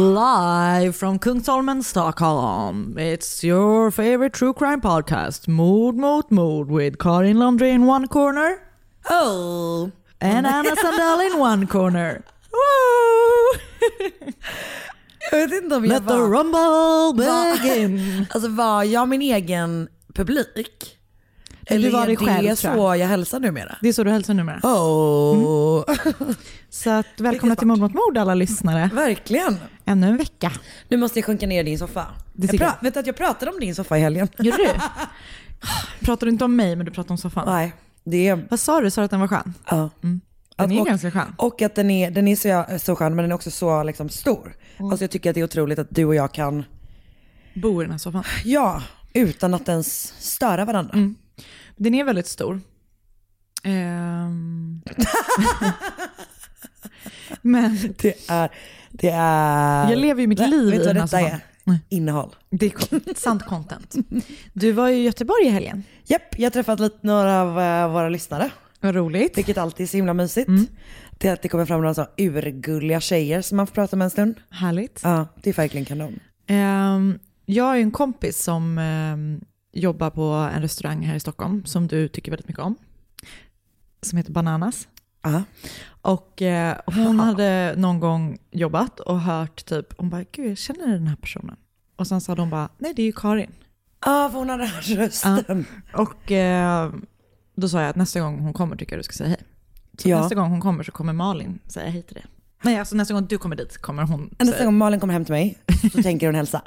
[0.00, 2.96] Live from Kung Kungsholmen, Stockholm.
[2.96, 8.62] It's your favorite true crime podcast, Mood, Mood, Mood, with Karin Laundry in one corner.
[9.10, 9.92] Oh.
[10.18, 12.24] And Anna Sandell in one corner.
[12.50, 13.60] Woo!
[15.30, 18.26] Jag vet inte om jag Let the var, rumble var, begin.
[18.30, 20.99] alltså var jag min egen publik?
[21.70, 23.08] Eller Eller var är dig själv, det tror så jag.
[23.08, 23.76] hälsar numera?
[23.82, 24.60] Det är så du hälsar numera.
[24.62, 25.84] Oh.
[26.70, 28.90] Så att, välkomna till Mord mot mord alla lyssnare.
[28.94, 29.56] Verkligen.
[29.84, 30.52] Ännu en vecka.
[30.88, 32.06] Nu måste jag sjunka ner i din soffa.
[32.32, 34.28] Det Jag vet du att jag pratade om din soffa i helgen?
[34.38, 34.70] Gjorde du?
[36.00, 37.44] Pratar du inte om mig men du pratar om soffan?
[37.46, 37.72] Nej,
[38.04, 38.46] det är...
[38.50, 38.90] Vad sa du?
[38.90, 39.54] Sa du att den var skön?
[39.70, 39.90] Ja.
[40.56, 41.34] Den är och, ganska skön.
[41.38, 44.08] Och att den är, den är så, så skön men den är också så liksom,
[44.08, 44.56] stor.
[44.78, 46.64] Alltså jag tycker att det är otroligt att du och jag kan,
[47.54, 48.24] Bor i den här soffan.
[48.44, 48.82] ja,
[49.14, 50.94] utan att ens störa varandra.
[50.94, 51.14] Mm.
[51.76, 52.60] Den är väldigt stor.
[53.64, 54.82] Ehm.
[57.42, 58.50] Men Det är,
[58.90, 59.90] det är...
[59.90, 61.40] jag lever ju mitt Nej, liv vet i den här detta är?
[61.88, 62.36] Innehåll.
[62.50, 63.94] Det är kon- sant content.
[64.52, 65.82] Du var ju i Göteborg i helgen.
[66.06, 68.50] Japp, jag har träffat lite, några av eh, våra lyssnare.
[68.80, 69.38] Vad roligt.
[69.38, 70.48] Vilket alltid är så himla mysigt.
[70.48, 70.66] Mm.
[71.18, 74.04] Det är att det kommer fram några så urgulliga tjejer som man får prata med
[74.04, 74.34] en stund.
[74.50, 75.00] Härligt.
[75.02, 76.20] Ja, det är verkligen kanon.
[76.46, 79.40] Ehm, jag har ju en kompis som ehm,
[79.72, 80.22] jobbar på
[80.54, 82.76] en restaurang här i Stockholm som du tycker väldigt mycket om.
[84.02, 84.88] Som heter Bananas.
[85.22, 85.42] Ja.
[86.02, 90.86] Och eh, hon hade någon gång jobbat och hört typ, hon bara, gud jag känner
[90.86, 91.56] den här personen.
[91.96, 93.52] Och sen sa de bara, nej det är ju Karin.
[94.04, 95.64] Ja, för hon hade hört rösten.
[95.94, 96.92] Och eh,
[97.54, 99.40] då sa jag att nästa gång hon kommer tycker jag du ska säga hej.
[99.98, 100.20] Så Ja.
[100.20, 102.24] nästa gång hon kommer så kommer Malin säga hej till dig.
[102.62, 105.24] Nej, alltså nästa gång du kommer dit kommer hon Nästa säga, gång Malin kommer hem
[105.24, 105.58] till mig
[105.92, 106.62] så tänker hon hälsa.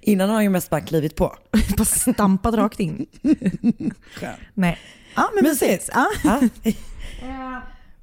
[0.00, 1.36] Innan har hon ju mest bara klivit på.
[1.76, 3.06] bara stampat rakt in.
[4.54, 4.78] Nej.
[5.14, 5.90] Ja, men precis.
[5.92, 6.06] Ja.
[6.24, 6.40] Ja.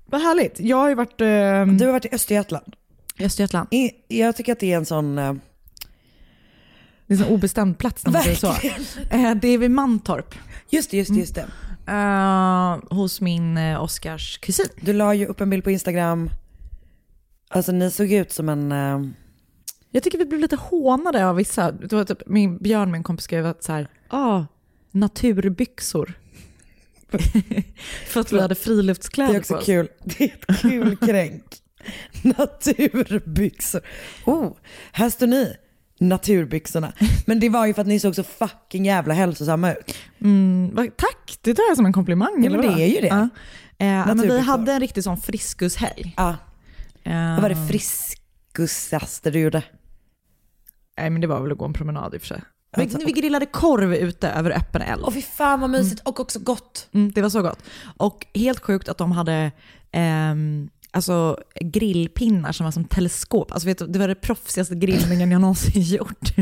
[0.06, 0.59] Vad härligt.
[0.59, 2.75] Jag har ju varit eh, Du har varit i Östergötland.
[3.19, 3.67] Östergötland.
[3.72, 5.17] I- Jag tycker att det är en sån...
[5.17, 5.34] eh,
[7.07, 8.51] Det är en sån obestämd plats när man säger så.
[9.09, 10.35] Eh, det är vid Mantorp.
[10.69, 11.45] Just det, just det, just det.
[11.88, 14.66] Eh, hos min eh, Oscars kusin.
[14.81, 16.29] Du la ju upp en bild på Instagram.
[17.50, 18.72] Alltså ni såg ut som en...
[18.72, 19.01] eh,
[19.91, 21.72] Jag tycker vi blev lite hånade av vissa.
[21.72, 24.44] Det var typ, min Björn, min kompis, skrev att så här, ah,
[24.91, 26.13] naturbyxor.
[28.07, 29.66] För att vi hade Det friluftskläder är också på oss.
[29.66, 29.88] kul.
[30.03, 31.44] Det är ett kul kränk.
[32.22, 33.81] Naturbyxor.
[34.25, 34.51] Oh,
[34.91, 35.56] här står ni.
[36.00, 36.94] Naturbyxorna.
[37.25, 39.96] Men det var ju för att ni såg så fucking jävla hälsosamma ut.
[40.22, 42.44] Mm, tack, det tar jag som en komplimang.
[42.44, 43.07] Ja, men det är ju det.
[43.07, 43.22] Ja.
[43.78, 46.13] Eh, men vi hade en riktig sån friskushelg.
[46.18, 46.35] Ja.
[47.03, 49.63] Eh, Vad var det friskusaste du gjorde?
[50.97, 52.41] Nej men det var väl att gå en promenad i och för sig.
[52.78, 55.02] Vi, Alltså, vi grillade korv ute över öppen eld.
[55.06, 56.88] Åh fy fan vad mysigt och också gott.
[56.92, 57.60] Mm, det var så gott.
[57.98, 59.51] Och helt sjukt att de hade
[59.92, 63.51] ehm, alltså, grillpinnar som var som teleskop.
[63.51, 66.38] Alltså, vet du, det var det proffsigaste grillningen jag någonsin gjort.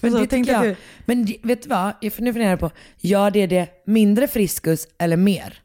[0.00, 1.92] Men, det jag tänkte jag, att men vet du vad?
[2.00, 2.70] Jag nu fundera på,
[3.00, 5.58] gör det det mindre friskus eller mer?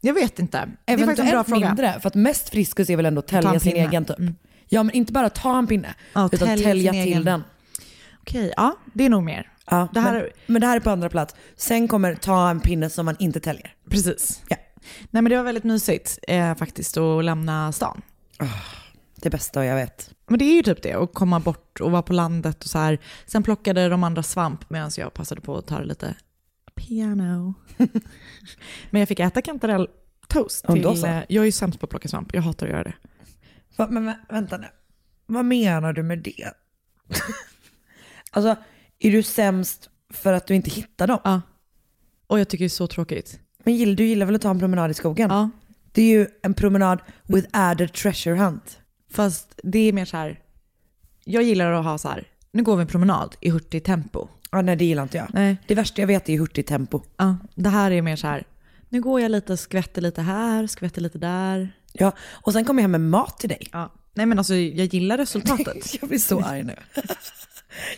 [0.00, 0.68] Jag vet inte.
[0.84, 1.66] Det är faktiskt en bra Eventuellt fråga.
[1.68, 4.18] mindre, för att mest friskus är väl ändå att tälja sin egen typ.
[4.18, 4.34] Mm.
[4.72, 7.24] Ja men inte bara ta en pinne, Ja, utan tälja tälja, till egen.
[7.24, 7.44] den.
[8.20, 9.52] Okej, ja det är nog mer.
[9.70, 11.34] Ja, Det här- men, men det här är på andra plats.
[11.56, 13.74] Sen kommer ta en pinne som man inte täljer.
[13.90, 14.42] Precis.
[14.48, 14.56] Ja.
[15.10, 18.02] Nej men det var väldigt mysigt eh, faktiskt att lämna stan.
[19.16, 20.10] Det bästa jag vet.
[20.28, 22.78] Men det är ju typ det, att komma bort och vara på landet och så
[22.78, 22.98] här.
[23.26, 26.14] Sen plockade de andra svamp medan jag passade på att ta det lite
[26.74, 27.54] piano.
[28.90, 30.66] Men jag fick äta kantarelltoast.
[30.66, 32.94] Till, eh, jag är ju sämst på att plocka svamp, jag hatar att göra det.
[33.80, 34.66] Va, men vä- vänta nu.
[35.26, 36.52] Vad menar du med det?
[38.30, 38.56] alltså,
[38.98, 41.18] är du sämst för att du inte hittar dem?
[41.24, 41.40] Ja.
[42.26, 43.40] Och jag tycker det är så tråkigt.
[43.64, 45.30] Men du gillar väl att ta en promenad i skogen?
[45.30, 45.50] Ja.
[45.92, 48.78] Det är ju en promenad with added treasure hunt.
[49.10, 50.40] Fast det är mer så här.
[51.24, 52.28] jag gillar att ha så här.
[52.52, 54.28] nu går vi en promenad i hurtigt tempo.
[54.50, 55.26] Ja, nej det gillar inte jag.
[55.34, 55.56] Nej.
[55.66, 57.02] Det värsta jag vet är ju hurtigt tempo.
[57.16, 58.44] Ja, det här är mer så här.
[58.88, 61.72] nu går jag lite, skvätter lite här, skvätter lite där.
[61.92, 63.68] Ja, och sen kommer jag hem med mat till dig.
[63.72, 63.92] Ja.
[64.14, 65.94] Nej men alltså jag gillar resultatet.
[66.00, 66.74] Jag blir så arg nu.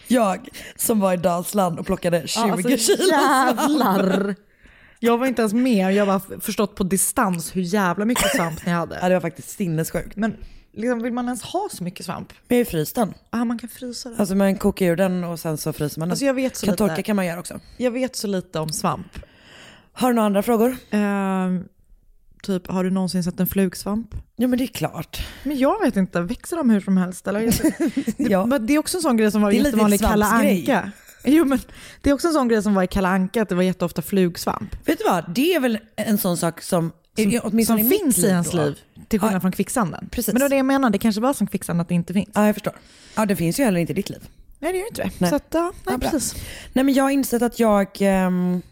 [0.08, 3.08] Jag som var i Dalsland och plockade 20 Ja, alltså, kilo.
[3.10, 4.34] Jävlar!
[5.00, 8.72] Jag var inte ens med, jag har förstått på distans hur jävla mycket svamp ni
[8.72, 9.08] Ja, hade.
[9.08, 10.16] det var faktiskt sinnessjukt.
[10.16, 10.36] Men
[10.72, 12.32] liksom, vill man ens ha så mycket svamp?
[12.48, 13.14] Men jag har ju den.
[13.30, 14.16] Ja, man kan frysa det.
[14.18, 16.12] Alltså man kokar ur den och sen så fryser man den.
[16.12, 16.88] Alltså jag vet så kan lite.
[16.88, 17.60] torka kan man göra också.
[17.76, 19.18] Jag vet så lite om svamp.
[19.92, 20.76] Har du några andra frågor?
[20.90, 21.64] Ehm,
[22.42, 24.14] typ, har du någonsin sett en flugsvamp?
[24.36, 25.26] Ja men det är klart.
[25.44, 27.26] Men jag vet inte, växer de hur som helst?
[27.28, 27.40] Eller?
[27.40, 28.46] Det, Ja.
[28.46, 30.58] men det är också en sån grej som var jättevanlig i svampsgrej.
[30.60, 30.90] Anka.
[31.24, 31.58] Jo, men
[32.00, 34.02] det är också en sån grej som var i Kalle Anka, att det var jätteofta
[34.02, 34.74] flugsvamp.
[34.86, 36.92] Vet du vad, det är väl en sån sak som,
[37.42, 38.78] Som, som finns i ens liv,
[39.08, 39.40] till skillnad Ja.
[39.40, 40.08] från kvicksanden.
[40.12, 40.32] Precis.
[40.34, 42.28] Men det var det jag menade, det kanske var som kvicksand att det inte finns.
[42.34, 42.72] Ja jag förstår.
[43.16, 44.28] Ja det finns ju heller inte i ditt liv.
[44.58, 45.10] Nej det gör inte det.
[45.18, 45.30] Nej.
[45.30, 46.34] Så att, ja, nej, Ja, precis.
[46.72, 48.62] Nej men jag har insett att jag, ehm,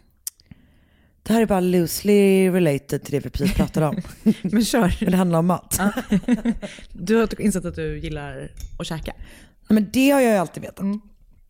[1.31, 4.01] det här är bara loosely related till det vi precis pratade om.
[4.41, 4.97] Men kör.
[5.01, 5.79] Men det handlar om mat.
[6.93, 9.13] Du har insett att du gillar att käka.
[9.17, 9.25] Nej,
[9.67, 10.85] Men det har jag ju alltid vetat.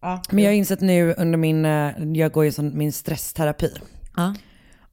[0.02, 0.22] Ja.
[0.32, 3.74] Men jag har insett nu under min, eh, jag går ju som min stressterapi.
[4.16, 4.36] Ja.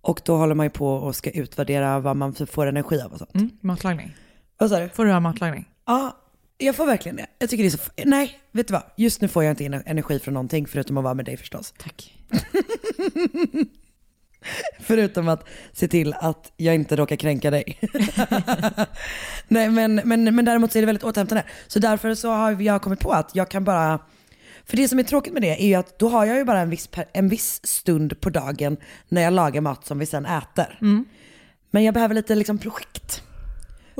[0.00, 3.18] Och då håller man ju på och ska utvärdera vad man får energi av och
[3.18, 3.34] sånt.
[3.34, 4.16] Mm, matlagning.
[4.58, 4.88] Vad sa du?
[4.88, 5.68] Får du ha matlagning?
[5.86, 6.16] Ja,
[6.58, 7.26] jag får verkligen det.
[7.38, 8.82] Jag tycker det är så, nej, vet du vad?
[8.96, 11.74] Just nu får jag inte in energi från någonting förutom att vara med dig förstås.
[11.78, 12.14] Tack.
[14.80, 17.78] Förutom att se till att jag inte råkar kränka dig.
[19.48, 21.44] Nej men, men, men däremot så är det väldigt återhämtande.
[21.66, 23.98] Så därför så har jag kommit på att jag kan bara,
[24.64, 26.60] för det som är tråkigt med det är ju att då har jag ju bara
[26.60, 28.76] en viss, en viss stund på dagen
[29.08, 30.78] när jag lagar mat som vi sen äter.
[31.70, 33.22] Men jag behöver lite liksom projekt.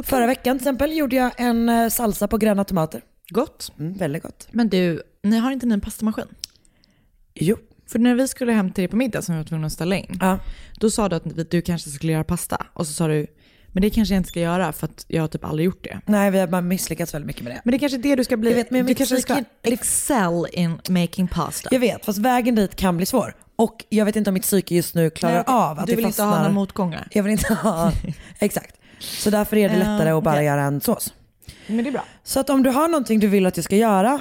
[0.02, 3.02] Förra veckan till exempel gjorde jag en eh, salsa på gröna tomater.
[3.28, 3.72] Gott.
[3.78, 4.48] Mm, väldigt gott.
[4.50, 6.26] Men du, ni har inte ni en pastamaskin?
[7.34, 7.56] Jo.
[7.88, 9.96] För när vi skulle hem till dig på middag som vi var tvungna att ställa
[9.96, 10.38] in, Ja.
[10.76, 12.66] då sa du att du kanske skulle göra pasta.
[12.72, 13.26] Och så sa du,
[13.72, 16.00] men det kanske jag inte ska göra för att jag har typ aldrig gjort det.
[16.06, 17.60] Nej vi har bara misslyckats väldigt mycket med det.
[17.64, 18.50] Men det är kanske är det du ska bli.
[18.50, 21.68] Jag vet, men du kanske ska excel in making pasta.
[21.72, 23.34] Jag vet, fast vägen dit kan bli svår.
[23.56, 25.96] Och jag vet inte om mitt psyke just nu klarar Nej, av att du det
[25.96, 26.26] vill inte fastnar.
[26.26, 27.08] ha några motgångar.
[27.10, 27.92] Jag vill inte ha,
[28.38, 28.74] exakt.
[29.00, 30.44] Så därför är det lättare att bara okej.
[30.44, 31.14] göra en sås.
[31.66, 32.04] Men det är bra.
[32.24, 34.20] Så att om du har någonting du vill att jag ska göra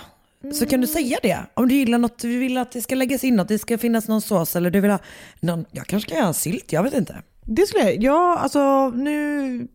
[0.54, 1.38] så kan du säga det.
[1.54, 4.07] Om du gillar något, du vill att det ska läggas in något, det ska finnas
[4.07, 5.00] någon sås eller du vill ha
[5.39, 7.22] någon, jag kanske ska göra en sylt, jag vet inte.
[7.45, 9.68] Det skulle jag, ja alltså nu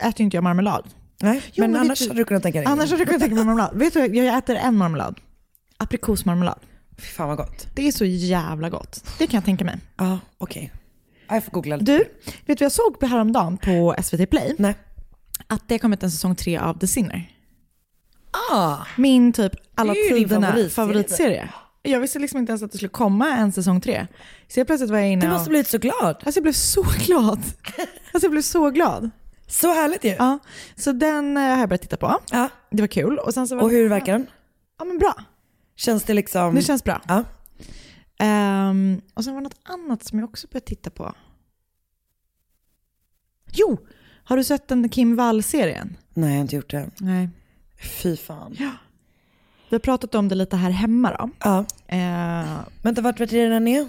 [0.00, 0.84] äter inte jag marmelad.
[1.22, 2.66] Nej, Jo, men, men annars du- hade du kunnat tänka dig.
[2.66, 3.78] Annars hade jag kunnat tänka mig marmelad.
[3.78, 5.20] Vet du, jag äter en marmelad.
[5.76, 6.58] Aprikosmarmelad.
[6.98, 7.66] Fy fan vad gott.
[7.74, 9.04] Det är så jävla gott.
[9.18, 9.76] Det kan jag tänka mig.
[9.96, 10.72] Ja, okej.
[11.28, 11.92] Ja, Jag får googla lite.
[11.92, 12.08] Du, vet
[12.46, 14.54] du vad jag såg på häromdagen på SVT Play?
[14.58, 14.74] Nej.
[15.46, 17.32] Att det har kommit en säsong tre av The Sinner.
[18.50, 20.70] Ah, Min typ alla tiderna favoritserie.
[20.70, 21.48] favoritserie.
[21.82, 24.06] Jag visste liksom inte ens att det skulle komma en säsong tre.
[24.48, 25.32] Så jag plötsligt var jag inne du och...
[25.32, 26.16] måste blivit så glad.
[26.24, 27.38] Alltså jag blev så glad.
[28.12, 29.10] Alltså jag blev så glad.
[29.46, 30.10] Så härligt ju.
[30.10, 30.38] Ja,
[30.76, 32.18] så den eh, har jag börjat titta på.
[32.30, 32.48] Ja.
[32.70, 33.18] Det var kul.
[33.18, 34.26] Och, sen så var Och hur verkar den?
[34.78, 35.14] Ja men bra.
[35.76, 36.54] Känns det liksom...
[36.54, 37.02] Det känns bra.
[37.08, 37.24] Ja.
[38.18, 41.14] Ehm, och sen var det något annat som jag också började titta på.
[43.52, 43.78] Jo!
[44.24, 45.96] Har du sett den Kim Wall-serien?
[46.14, 46.90] Nej, jag har inte gjort det.
[47.00, 47.28] Nej.
[47.80, 48.56] Fy fan.
[49.68, 51.30] Vi har pratat om det lite här hemma då.
[51.44, 51.64] Ja.
[51.96, 53.88] Eh, Vänta, vart vart är det den är?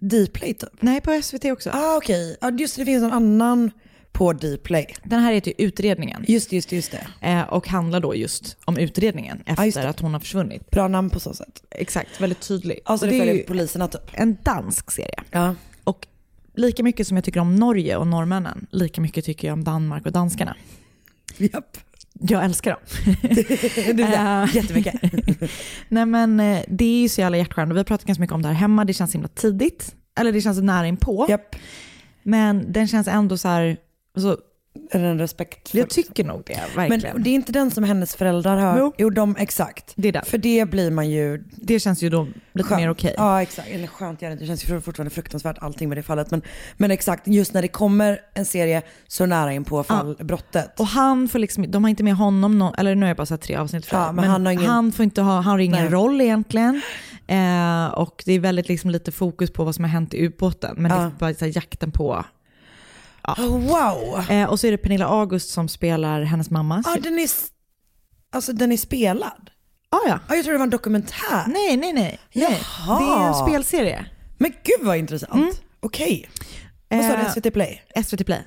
[0.00, 0.68] Dplay typ?
[0.82, 1.70] nej, på SVT också.
[1.74, 2.36] Ah, okej.
[2.40, 3.70] Ja, just det, det finns en annan
[4.12, 4.86] på Dplay.
[5.04, 6.24] Den här heter ju Utredningen.
[6.28, 7.28] Just det, just det, just det.
[7.28, 9.88] Eh, och handlar då just om utredningen efter det.
[9.88, 10.70] att hon har försvunnit.
[10.70, 11.62] Bra namn på så sätt.
[11.70, 12.80] Exakt, väldigt tydlig.
[12.84, 14.10] Alltså Och det är följer ju poliserna typ.
[14.12, 15.22] en dansk serie.
[15.30, 15.54] Ja.
[15.84, 16.06] Och
[16.54, 20.06] lika mycket som jag tycker om Norge och norrmännen, lika mycket tycker jag om Danmark
[20.06, 20.56] och danskarna.
[21.36, 21.76] Japp.
[22.20, 22.80] Jag älskar dem.
[23.96, 24.94] Det är Eh, Jättemycket.
[25.88, 27.74] Nej men eh, det är ju så jävla hjärtskärande.
[27.74, 28.84] Vi har pratat ganska mycket om det här hemma.
[28.84, 29.94] Det känns himla tidigt.
[30.20, 31.26] Eller det känns nära inpå.
[31.28, 31.56] Japp.
[32.22, 33.76] Men den känns ändå så här,
[34.16, 34.38] alltså,
[34.90, 35.74] Är det en respekt?
[35.74, 37.12] Jag tycker nog det, verkligen.
[37.14, 38.78] Men det är inte den som hennes föräldrar har?
[38.78, 38.92] Jo.
[38.98, 39.92] jo de, exakt.
[39.96, 40.24] Det är den.
[40.24, 42.80] För det blir man ju det känns ju då lite skönt.
[42.80, 43.14] mer okej.
[43.16, 44.36] Ja exakt, eller skönt gör det.
[44.36, 46.30] Det känns ju fortfarande fruktansvärt allting med det fallet.
[46.30, 46.42] Men,
[46.76, 50.80] men exakt, just när det kommer en serie så nära in på fall, brottet.
[50.80, 53.26] Och han får liksom, de har inte med honom, nå- eller nu har jag bara
[53.26, 55.58] sett tre avsnitt för Ja, men han har ingen- han får inte ha, han har
[55.58, 55.92] ingen Nej.
[55.92, 56.80] roll egentligen.
[57.26, 60.74] Eh, och det är väldigt liksom lite fokus på vad som har hänt i ubåten.
[60.78, 61.02] Men det Ja.
[61.06, 62.24] är bara så här, jakten på.
[63.38, 64.30] Oh, wow!
[64.30, 66.82] Eh, och så är det Pernilla August som spelar hennes mamma.
[66.86, 67.28] Ja den är,
[68.32, 69.50] alltså den är spelad.
[69.90, 70.18] Ah, ja.
[70.28, 71.44] Ja, jag tror det var en dokumentär.
[71.46, 72.18] Nej, nej, nej.
[72.32, 72.98] Jaha.
[72.98, 74.06] Det är en spelserie.
[74.38, 75.62] Men gud vad intressant.
[75.80, 76.28] Okej.
[76.88, 77.82] Vad sa du, Eh, SVT Play?
[78.04, 78.42] SVT Play.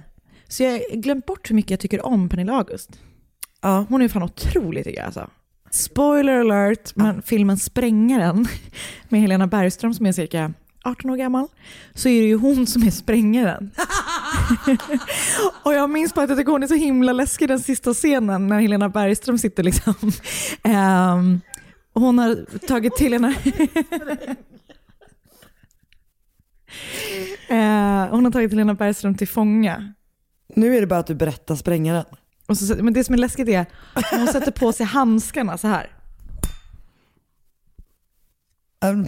[0.48, 2.90] Så jag har glömt bort hur mycket jag tycker om Pernilla August.
[3.62, 3.86] Ja.
[3.90, 5.30] Hon är fan otrolig tycker jag alltså.
[5.72, 8.48] Spoiler alert, men filmen Sprängaren
[9.10, 11.48] med Helena Bergström som är cirka 18 år gammal,
[11.94, 13.72] så är det ju hon som är sprängaren.
[15.64, 18.48] och jag minns bara att jag tycker hon är så himla läskig den sista scenen
[18.48, 19.94] när Helena Bergström sitter liksom.
[21.94, 23.36] Och hon har tagit till henne
[27.50, 29.94] Eh, hon har tagit Helena Bergström till fånga.
[30.56, 32.06] Nu är det bara att du berättar sprängaren.
[32.48, 35.68] Och så, men det som är läskigt är att hon sätter på sig handskarna så
[35.68, 35.90] här.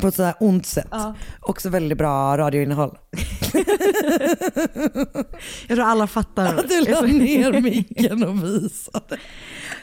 [0.01, 0.87] På ett sådär ont sätt.
[0.91, 1.15] Ja.
[1.39, 2.97] Också väldigt bra radioinnehåll.
[5.67, 6.59] Jag tror alla fattar.
[6.59, 9.17] Att du la ner micken och visade.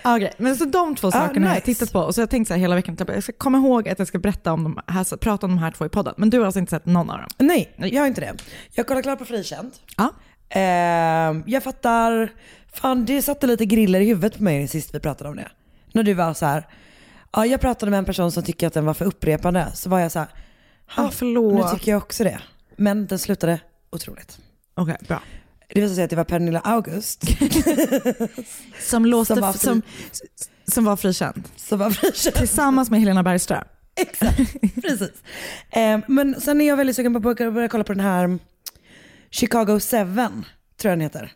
[0.02, 0.32] Ja, okej.
[0.38, 1.74] Men så de två sakerna har jag nice.
[1.74, 3.88] tittat på och så har jag tänkt så hela veckan, typ, jag ska komma ihåg
[3.88, 6.14] att jag ska berätta om de här, prata om de här två i podden.
[6.16, 7.28] Men du har alltså inte sett någon av dem?
[7.38, 8.34] Nej, jag har inte det.
[8.74, 9.72] Jag kollar klart på Frikänd.
[9.96, 10.12] Ja.
[10.50, 12.32] Ehm, jag fattar,
[12.72, 15.48] fan det satte lite griller i huvudet på mig sist vi pratade om det.
[15.92, 16.66] När du var så här.
[17.32, 19.68] Ja jag pratade med en person som tycker att den var för upprepande.
[19.74, 20.28] Så var jag så här,
[20.98, 21.72] nu förlåt.
[21.74, 22.40] tycker jag också det.
[22.76, 23.60] Men den slutade
[23.92, 24.38] otroligt.
[24.74, 25.22] Okej, bra.
[25.74, 27.22] Det visade sig att det var Pernilla August
[28.80, 31.48] Som, låste, Som var som, fri- som, var frikänd.
[31.56, 32.36] som var frikänd.
[32.36, 33.64] Tillsammans med Helena Bergström.
[34.82, 35.10] Precis.
[35.70, 38.38] Ehm, men sen är jag väldigt sugen på att börja kolla på den här
[39.30, 40.10] Chicago 7, tror
[40.80, 41.32] jag den heter.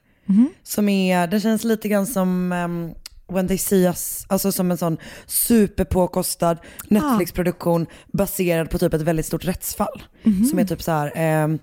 [0.62, 2.94] Som är, den känns lite grann som um,
[3.28, 9.26] When They See Us, alltså som en sån superpåkostad Netflix-produktion baserad på typ ett väldigt
[9.26, 10.02] stort rättsfall.
[10.50, 11.58] Som är typ så här, ehm,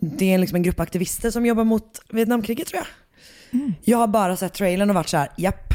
[0.00, 2.86] det är liksom en grupp aktivister som jobbar mot Vietnamkriget tror jag.
[3.84, 5.74] Jag har bara sett trailern och varit så här, japp,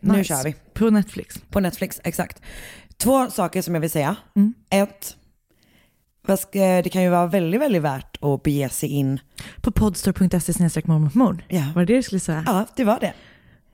[0.00, 0.24] Nu nice.
[0.24, 0.54] kör vi.
[0.74, 1.42] På Netflix.
[1.50, 2.42] på Netflix, exakt.
[2.96, 4.16] Två saker som jag vill säga.
[4.36, 4.54] Mm.
[4.70, 5.16] Ett,
[6.52, 9.20] det kan ju vara väldigt, väldigt värt att bege sig in.
[9.60, 11.44] På podstore.se snedstreck mord mot mord.
[11.48, 11.64] Ja.
[11.74, 12.44] Var det det du skulle säga?
[12.46, 13.12] Ja, det var det.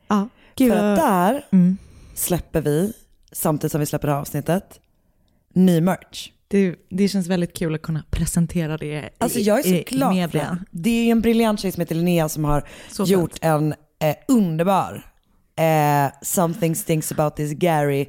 [0.08, 0.28] Ja.
[0.58, 1.76] Gud, För att där mm.
[2.14, 2.92] släpper vi,
[3.32, 4.80] samtidigt som vi släpper det här avsnittet,
[5.54, 6.30] ny merch.
[6.48, 9.82] det, det känns väldigt kul att kunna presentera det Alltså i, jag är så i,
[9.82, 10.38] glad i för det.
[10.38, 10.58] media.
[10.70, 13.44] Det är en briljant tjej som heter Linnea som har Så gjort fint.
[13.44, 15.06] en eh, underbar
[15.58, 18.06] eh, Something Stinks About This Gary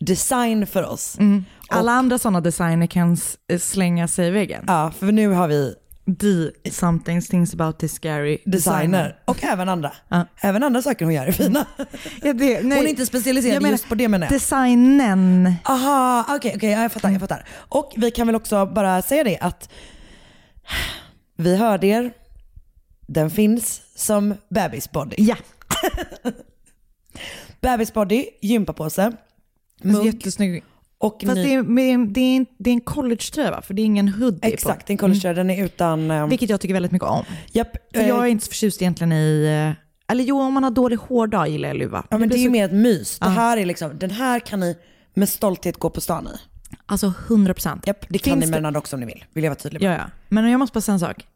[0.00, 1.18] design för oss.
[1.18, 1.44] Mm.
[1.68, 4.64] Alla andra sådana designer kan s- slänga sig i väggen.
[4.66, 5.74] Ja, för nu har vi
[6.18, 9.92] The something things about this scary designer och även andra.
[10.08, 10.26] Ja.
[10.40, 11.66] Även andra saker hon gör är fina.
[12.22, 14.34] Ja, det, Hon är inte specialiserad jag menar just på det menar jag.
[14.34, 15.54] Designen.
[15.64, 17.48] Aha, okej, okej, ja, jag fattar, jag fattar.
[17.52, 19.70] Och vi kan väl också bara säga det att
[21.36, 22.12] vi hörde er,
[23.06, 25.16] den finns som bebisbody.
[25.18, 25.36] Ja,
[27.60, 29.18] Bebisbody, gympapåse, alltså,
[29.82, 30.64] mugg jättesnygg.
[31.00, 31.42] Och Fast ny...
[31.42, 33.62] det är, det är, en, det är en collegetröja va?
[33.62, 34.92] För det är ingen hoodie Exakt, på.
[34.92, 36.10] en collegetröja, den är utan...
[36.10, 37.24] ehm, Vilket jag tycker väldigt mycket om.
[37.52, 40.64] japp, För eh, jag är inte så förtjust egentligen i, eh, eller jo om man
[40.64, 42.04] har dålig hårdag gillar jag luva.
[42.10, 43.18] ja, men det blir är ju så- mer ett mys.
[43.18, 43.30] Det Ja.
[43.30, 44.76] här är liksom, den här kan ni
[45.14, 46.38] med stolthet gå på stan i.
[46.86, 47.86] Alltså 100 procent.
[47.86, 49.24] Japp, det kan Finns ni med det- den också om ni vill.
[49.32, 49.90] Vill jag vara tydlig med.
[49.92, 50.10] Ja, ja.
[50.28, 51.26] Men jag måste bara säga en sak.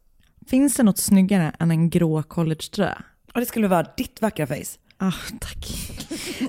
[0.47, 3.03] Finns det något snyggare än en grå collegetröja?
[3.35, 4.79] Och det skulle vara ditt vackra face.
[4.99, 5.67] Ah, tack.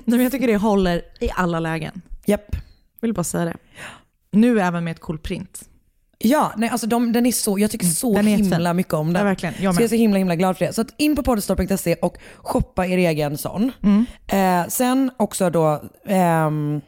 [0.04, 2.02] Men jag tycker det håller i alla lägen.
[2.26, 2.56] Japp.
[3.06, 3.56] Vill bara säga det.
[4.30, 5.68] Nu även med ett cool print.
[6.18, 8.94] Ja, nej alltså de, den är så, jag tycker så Mm, Den är himla mycket
[8.94, 9.20] om den.
[9.20, 9.54] Ja, verkligen.
[9.60, 10.72] Jag så jag är så himla himla glad för det.
[10.72, 13.72] Så att in på poddstore.se och shoppa er egen sån.
[13.82, 14.06] Mm.
[14.26, 16.80] Eh, sen också då ehm,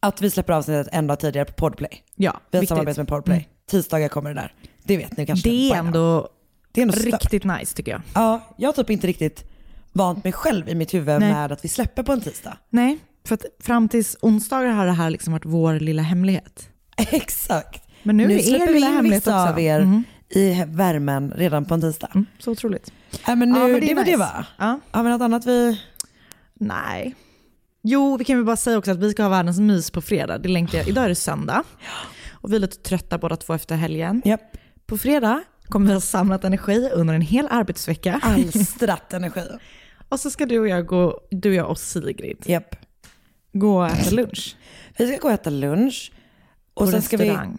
[0.00, 2.02] att vi släpper avsnittet en dag tidigare på Podplay.
[2.14, 3.36] Ja, Vi har samarbete med Podplay.
[3.36, 3.48] Mm.
[3.70, 4.54] Tisdagar kommer det där.
[4.84, 5.48] Det vet ni kanske.
[5.48, 5.78] Det är bara.
[5.78, 6.28] ändå
[6.72, 7.22] det är ändå stört.
[7.22, 8.00] riktigt nice tycker jag.
[8.14, 9.44] Ja, jag har typ inte riktigt
[9.92, 11.32] vant mig själv i mitt huvud Nej.
[11.32, 12.56] med att vi släpper på en tisdag.
[12.70, 16.68] Nej, för att fram tills onsdagar har det här liksom varit vår lilla hemlighet.
[16.96, 17.82] Exakt.
[18.02, 19.52] Men nu, Nu är släpper er vi in vissa också.
[19.52, 20.02] av er Mm.
[20.30, 22.08] i värmen redan på en tisdag.
[22.14, 22.92] Mm, så otroligt.
[23.26, 24.18] Nej, men nu, Ja, men det, är var det nice.
[24.18, 24.46] va?
[24.58, 24.80] Ja.
[24.90, 25.80] Har vi något annat vi...
[26.54, 27.14] Nej.
[27.82, 30.38] Jo, vi kan väl bara säga också att vi ska ha världens mys på fredag.
[30.38, 30.88] Det längtar jag.
[30.88, 31.62] Idag är det söndag.
[32.32, 34.22] Och vi är lite trötta båda två efter helgen.
[34.24, 34.56] Japp.
[34.86, 38.20] På fredag kommer vi ha samlat energi under en hel arbetsvecka.
[38.22, 39.42] Alstrat energi.
[40.08, 42.76] Och så ska du och jag gå, du och jag och Sigrid, Japp.
[43.58, 44.56] Gå och äta lunch.
[44.98, 46.12] Vi ska gå och äta lunch.
[46.74, 47.58] Och på sen ska vi restaurang.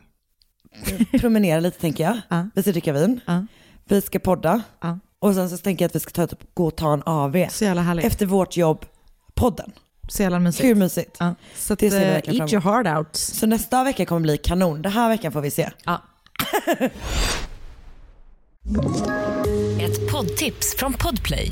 [1.19, 2.21] promenera lite tänker jag.
[2.29, 2.49] Ja.
[2.55, 3.19] Vi ska dricka vin.
[3.25, 3.45] Ja.
[3.85, 4.61] Vi ska podda.
[4.81, 4.99] Ja.
[5.19, 7.45] Och sen så tänker jag att vi ska ta, typ, gå och ta en AV.
[7.49, 8.05] Så jävla härligt.
[8.05, 8.85] Efter vårt jobb,
[9.33, 9.71] podden.
[10.09, 10.63] Så jävla mysigt.
[10.65, 11.17] Hur mysigt.
[11.19, 11.35] Ja.
[11.55, 13.15] Så att, Det ser eh, eat fram your heart out.
[13.15, 14.81] Så nästa vecka kommer bli kanon.
[14.81, 15.69] Den här veckan får vi se.
[15.85, 16.01] Ja.
[19.81, 21.51] Ett poddtips från Podplay.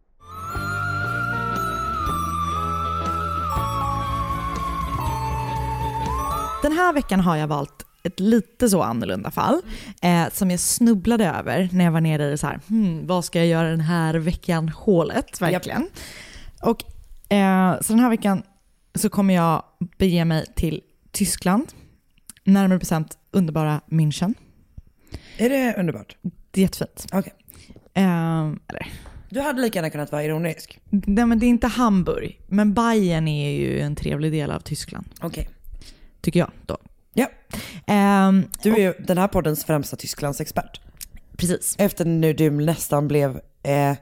[6.61, 9.61] Den här veckan har jag valt ett lite så annorlunda fall
[10.01, 13.39] eh, som jag snubblade över när jag var nere i så här, hmm, vad ska
[13.39, 15.87] jag göra den här veckan hålet verkligen.
[16.61, 16.83] Och
[17.33, 18.43] eh, så den här veckan
[18.95, 19.63] så kommer jag
[19.97, 21.67] bege mig till Tyskland,
[22.43, 24.33] närmare bestämt underbara München.
[25.37, 26.17] Är det underbart?
[26.51, 27.07] Det är jättefint.
[27.13, 27.33] Okej.
[27.93, 28.51] Eh,
[29.29, 30.79] Du hade lika gärna kunnat vara ironisk.
[30.89, 35.05] nej, men det är inte Hamburg, men Bayern är ju en trevlig del av Tyskland,
[35.21, 35.49] Okej.
[36.21, 36.77] Tycker jag då.
[37.13, 37.27] Ja.
[37.87, 40.81] Ehm, Du är ju den här poddens främsta Tysklandsexpert.
[41.37, 41.75] precis.
[41.79, 43.95] Efter nu du nästan blev eh,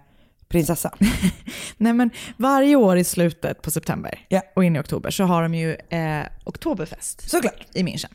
[0.47, 0.93] prinsessa.
[1.77, 4.41] Nej men varje år i slutet på september Ja.
[4.55, 7.65] och in i oktober så har de ju eh, Oktoberfest Såklart.
[7.73, 8.09] i München.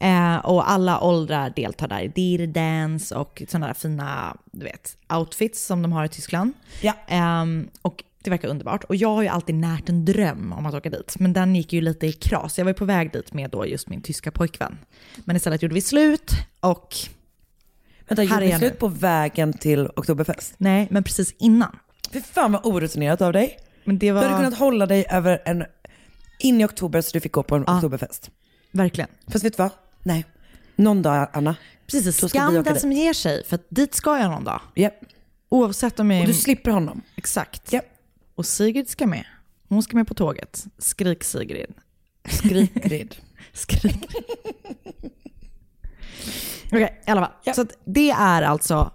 [0.00, 4.96] Eh, och alla åldrar deltar där i Dirr Dance och sådana där fina du vet,
[5.12, 6.52] outfits som de har i Tyskland.
[6.80, 6.92] Ja.
[7.08, 8.84] Ehm, och det verkar underbart.
[8.84, 11.14] Och jag har ju alltid närt en dröm om att åka dit.
[11.18, 12.58] Men den gick ju lite i kras.
[12.58, 14.78] Jag var ju på väg dit med då just min tyska pojkvän.
[15.24, 16.30] Men istället gjorde vi slut
[16.60, 16.94] och
[18.08, 18.78] Vänta, gjorde ni jag slut nu.
[18.78, 20.54] på vägen till Oktoberfest?
[20.58, 21.78] nej, men precis innan.
[22.12, 23.58] Fy fan vad orutinerat av dig.
[23.84, 25.64] Men det Du hade var kunnat hålla dig över en,
[26.38, 28.30] in i oktober så du fick gå på en Oktoberfest.
[28.72, 29.10] verkligen.
[29.28, 29.70] Fast vet du vad?
[30.02, 30.24] Nej.
[30.76, 31.56] Någon dag Anna.
[31.86, 33.44] Precis, vi skam den som ger sig.
[33.46, 34.60] För dit ska jag någon dag.
[34.74, 34.90] Ja.
[35.48, 36.20] Oavsett om jag.
[36.20, 37.02] Och du slipper honom.
[37.16, 37.72] Exakt.
[37.72, 37.80] Ja.
[38.38, 39.24] Och Sigrid ska med.
[39.68, 40.66] Hon ska med på tåget.
[40.78, 41.74] Skrik Sigrid.
[42.24, 43.16] Skrikrid.
[43.52, 43.94] Skrik.
[46.72, 47.32] Okej, i alla fall.
[47.44, 47.54] Ja.
[47.54, 48.92] Så det är alltså,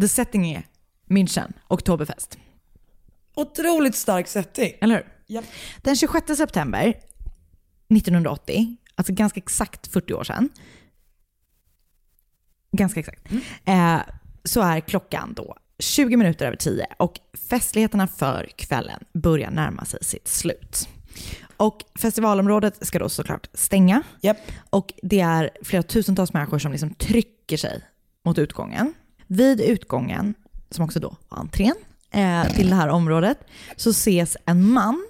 [0.00, 0.66] the setting är
[1.08, 2.38] München, Oktoberfest.
[3.34, 4.72] Otroligt stark setting.
[4.80, 5.06] Eller hur?
[5.26, 5.42] Ja.
[5.82, 6.88] Den 26 september
[7.96, 10.48] 1980, alltså ganska exakt 40 år sedan,
[12.72, 13.32] ganska exakt,
[13.64, 14.00] eh,
[14.44, 20.04] så är klockan då 20 minuter över 10 och festligheterna för kvällen börjar närma sig
[20.04, 20.88] sitt slut.
[21.56, 24.36] Och festivalområdet ska då såklart stänga Japp.
[24.70, 27.84] och det är flera tusentals människor som liksom trycker sig
[28.24, 28.94] mot utgången.
[29.26, 30.34] Vid utgången,
[30.70, 31.74] som också då var entrén
[32.10, 33.38] eh, till det här området,
[33.76, 35.06] så ses en man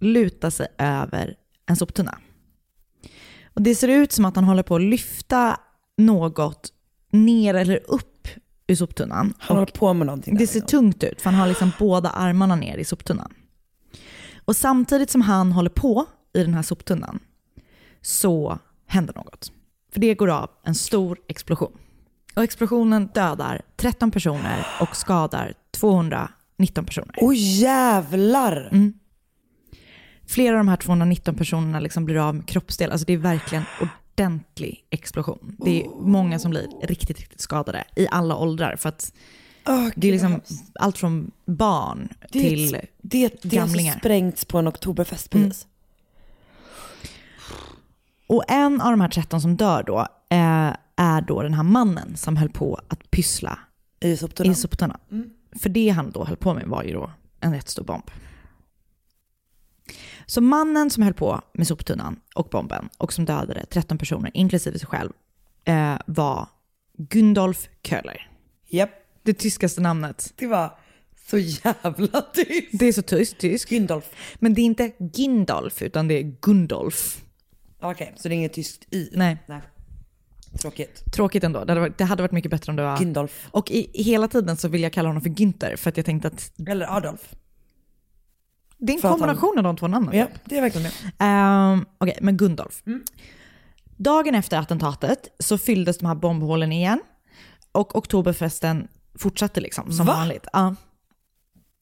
[0.00, 1.34] luta sig över
[1.66, 2.18] en soptunna.
[3.54, 5.60] Och det ser ut som att han håller på att lyfta
[5.96, 6.72] något
[7.10, 8.11] ner eller upp
[8.72, 9.34] ur soptunnan.
[9.38, 10.36] Han håller på med någonting.
[10.36, 10.68] Det ser inne.
[10.68, 13.32] tungt ut för han har liksom båda armarna ner i soptunnan.
[14.44, 17.18] Och samtidigt som han håller på i den här soptunnan
[18.00, 19.52] så händer något.
[19.92, 21.72] För det går av en stor explosion.
[22.36, 27.14] Och explosionen dödar 13 personer och skadar 219 personer.
[27.16, 28.68] Åh jävlar!
[28.72, 28.92] Mm.
[30.26, 32.92] Flera av de här 219 personerna liksom blir av med kroppsdelar.
[32.92, 33.64] Alltså det är verkligen
[34.14, 35.56] ordentlig explosion.
[35.58, 38.76] Det är många som blir riktigt, riktigt skadade i alla åldrar.
[38.76, 39.12] För att
[39.68, 40.40] Åh, det är liksom
[40.74, 42.76] allt från barn det, till...
[43.02, 43.92] det, det har gamlingar.
[43.92, 45.66] alltså sprängts på en Oktoberfest precis.
[48.26, 49.98] Och en av de här 13 som dör då
[50.28, 53.58] eh, är då den här mannen som höll på att pyssla
[54.00, 54.52] I soptunnan.
[54.52, 54.98] i soptunnan.
[55.62, 58.10] För det han då höll på med var ju då en rätt stor bomb.
[60.26, 64.78] Så mannen som höll på med soptunnan och bomben och som dödade 13 personer, inklusive
[64.78, 65.10] sig själv,
[65.64, 66.48] eh, var
[66.98, 68.30] Gundolf Köhler.
[68.68, 68.90] Japp.
[69.22, 70.32] Det tyskaste namnet.
[70.36, 70.78] Det var
[71.30, 72.68] så jävla tyst.
[72.72, 73.72] Det är så tyst, tysk.
[73.72, 74.10] Gyndolf.
[74.38, 77.22] Men det är inte Gindolf, utan det är Gundolf.
[77.80, 79.10] Okej, så det är inget tyskt i?
[79.12, 79.60] Nej, Nej.
[80.60, 81.04] Tråkigt.
[81.12, 81.64] tråkigt ändå.
[81.64, 82.98] Det hade varit, det hade varit mycket bättre om det var...
[82.98, 83.48] Gyndolf.
[83.50, 86.28] Och i, hela tiden så vill jag kalla honom för Günther för att jag tänkte
[86.28, 87.34] att Eller Adolf.
[88.82, 90.16] Det är en att han- kombination av de två namnen.
[90.18, 91.24] Ja, det är verkligen det.
[91.24, 92.82] Um, Okej, men Gundolf.
[93.96, 97.00] Dagen efter attentatet så fylldes de här bombhålen igen
[97.72, 100.12] och oktoberfesten fortsatte liksom som Va?
[100.14, 100.46] vanligt.
[100.52, 100.74] Ja.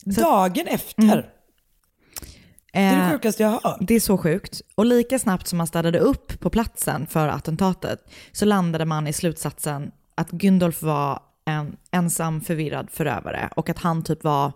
[0.05, 1.03] Dagen efter.
[1.03, 3.79] Det är det Eh, sjukaste jag har hört.
[3.81, 4.61] Det är så sjukt.
[4.75, 9.13] Och lika snabbt som man städade upp på platsen för attentatet så landade man i
[9.13, 14.53] slutsatsen att Gyndolf var en ensam förvirrad förövare och att han typ var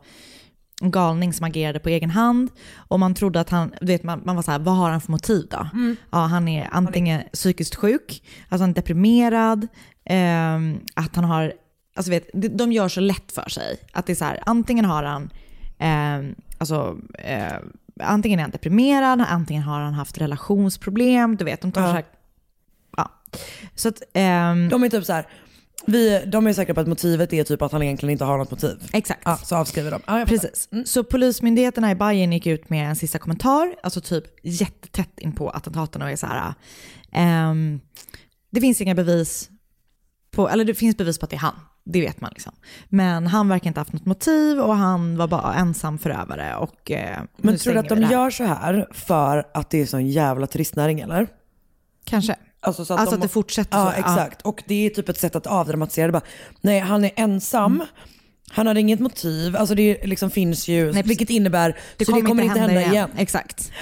[0.84, 2.50] en galning som agerade på egen hand.
[2.76, 5.00] Och man trodde att han, du vet man, man var så här, vad har han
[5.00, 5.68] för motiv då?
[6.10, 9.66] Ja, han är antingen psykiskt sjuk, alltså han är deprimerad,
[10.04, 11.52] ehm, att han har,
[11.96, 13.76] alltså vet, de- gör så lätt för sig.
[13.92, 15.30] Att det är så här, antingen har han,
[15.78, 17.52] ehm, alltså, eh,
[18.02, 21.88] antingen är han deprimerad, antingen har han haft relationsproblem, du vet, de tar Ja.
[21.88, 22.04] så här,
[22.96, 23.10] ja.
[23.74, 25.26] Så att, ehm, De är typ så här,
[25.86, 28.50] vi, de är säkra på att motivet är typ att han egentligen inte har något
[28.50, 28.90] motiv.
[28.92, 29.22] Exakt.
[29.24, 30.00] Ja, så avskriver de.
[30.06, 30.24] Ja.
[30.28, 30.68] Precis.
[30.84, 35.50] Så polismyndigheterna i Bayern gick ut med en sista kommentar, alltså typ jättetätt in på
[35.50, 36.54] attentaten och är så här,
[37.12, 37.80] ehm,
[38.50, 39.50] det finns inga bevis
[40.30, 42.52] på, eller det finns bevis på att det är han, det vet man liksom.
[42.88, 47.22] Men han verkar inte haft något motiv och han var bara ensam förövare och eh,
[47.36, 51.00] Men tror du att de gör så här för att det är sån jävla turistnäring
[51.00, 51.28] eller?
[52.04, 52.36] Kanske.
[52.64, 53.98] Alltså, så att, Alltså de, att det fortsätter ja, så.
[54.00, 54.42] exakt.
[54.42, 56.12] Och det är typ ett sätt att avdramatisera det.
[56.12, 56.22] Bara,
[56.60, 57.84] nej, han är ensam.
[58.50, 59.56] Han har inget motiv.
[59.56, 63.10] Alltså det liksom finns ju, Nej, vilket innebär, Det så det kommer inte hända igen.
[63.16, 63.72] Exakt.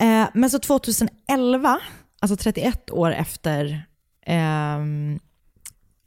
[0.00, 1.80] Eh, men så 2011,
[2.20, 3.82] alltså 31 år efter
[4.26, 5.18] ehm,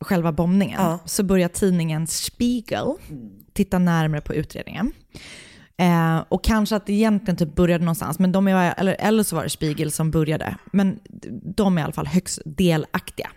[0.01, 0.99] själva bombningen, Ja.
[1.05, 2.87] så börjar tidningen Spiegel
[3.53, 4.91] titta närmare på utredningen.
[5.77, 9.35] Eh, och kanske att det egentligen typ började någonstans, men de är, eller, eller så
[9.35, 10.55] var det Spiegel som började.
[10.71, 10.99] Men
[11.55, 13.29] de är i alla fall högst delaktiga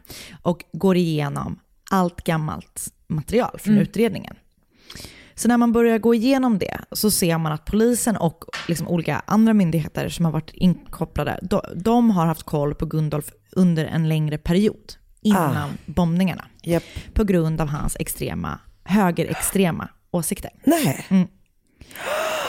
[0.43, 4.37] och går igenom allt gammalt material från utredningen.
[5.35, 9.23] Så när man börjar gå igenom det så ser man att polisen och liksom olika
[9.27, 14.09] andra myndigheter som har varit inkopplade, de, de har haft koll på Gundolf under en
[14.09, 16.45] längre period innan bombningarna.
[16.63, 16.83] Japp.
[17.15, 20.51] På grund av hans extrema, högerextrema åsikter.
[20.65, 21.07] Nej.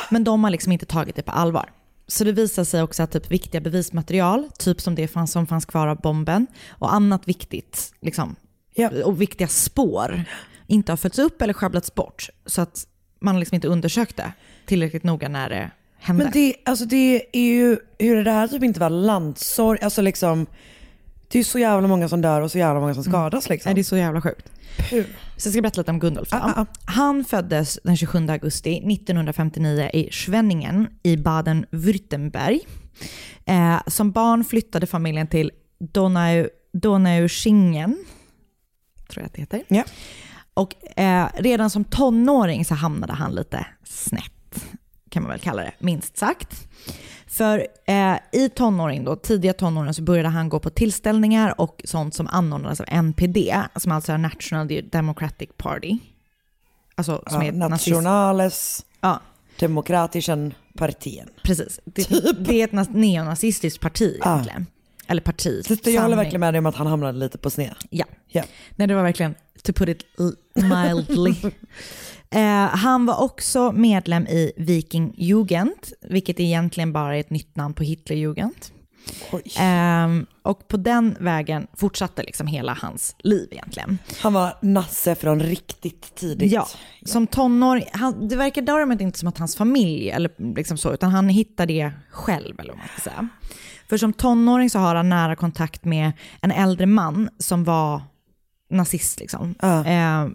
[0.10, 1.70] Men de har liksom inte tagit det på allvar.
[2.08, 5.66] Så det visar sig också att typ viktiga bevismaterial, typ som det fanns, som fanns
[5.66, 8.36] kvar av bomben, och annat viktigt, liksom,
[8.76, 8.90] Ja.
[9.06, 10.24] och viktiga spår,
[10.68, 12.30] inte har följts upp eller sjabblats bort.
[12.46, 12.88] Så att
[13.20, 14.34] man liksom inte undersökte
[14.66, 16.24] tillräckligt noga när det hände.
[16.24, 20.46] Men det, alltså det är ju, hur det här typ inte var landssorg, alltså liksom,
[21.32, 23.70] det är ju så jävla många som dör och så jävla många som skadas liksom.
[23.70, 24.52] Nej, det är så jävla sjukt.
[24.90, 25.06] Puh.
[25.38, 26.30] Så jag ska berätta lite om Gundolf.
[26.30, 26.38] då.
[26.38, 32.60] Ah, ah, Han föddes den 27 augusti 1959 i Schwenningen i Baden-Württemberg.
[33.46, 37.98] Eh, som barn flyttade familjen till Donau, Donaueschingen,
[39.10, 39.64] tror jag att det heter.
[39.68, 39.84] Ja.
[40.54, 44.34] Och eh, redan som tonåring så hamnade han lite snett,
[45.12, 46.68] kan man väl kalla det, minst sagt.
[47.28, 52.16] För eh, i tonåring då, tidiga tonåren så började han gå på tillställningar och sånt
[52.16, 53.38] som anordnades av NPD,
[53.76, 55.98] som alltså är National Democratic Party.
[56.96, 57.52] Alltså som Ja, är.
[57.52, 59.20] Nationales Ja,
[59.60, 61.30] Demokratischen Partien.
[61.44, 61.80] precis.
[61.86, 64.66] Det, det är ett neonazistiskt parti egentligen.
[65.08, 65.66] Eller parti.
[65.66, 67.76] Så jag håller verkligen med dig om att han hamnade lite på sned.
[67.90, 68.06] Ja.
[68.28, 68.44] Ja.
[68.76, 70.06] Nej, det var verkligen, to put it
[70.56, 71.36] mildly.
[72.32, 77.84] eh, han var också medlem i Vikingjugend, vilket egentligen bara är ett nytt namn på
[77.84, 78.56] Hitlerjugend.
[79.58, 83.98] Ehm, och på den vägen fortsatte liksom hela hans liv egentligen.
[84.22, 86.52] Han var nasse från riktigt tidigt.
[86.52, 86.68] Ja,
[87.06, 91.12] som tonåring, han, det verkar däremot inte som att hans familj, eller liksom så, utan
[91.12, 93.28] han hittar det själv, eller vad man ska säga.
[93.90, 98.02] För som tonåring så har han nära kontakt med en äldre man som var
[98.70, 99.20] nazist.
[99.20, 99.56] Liksom.
[99.62, 99.86] Ja.
[99.86, 100.28] Eh,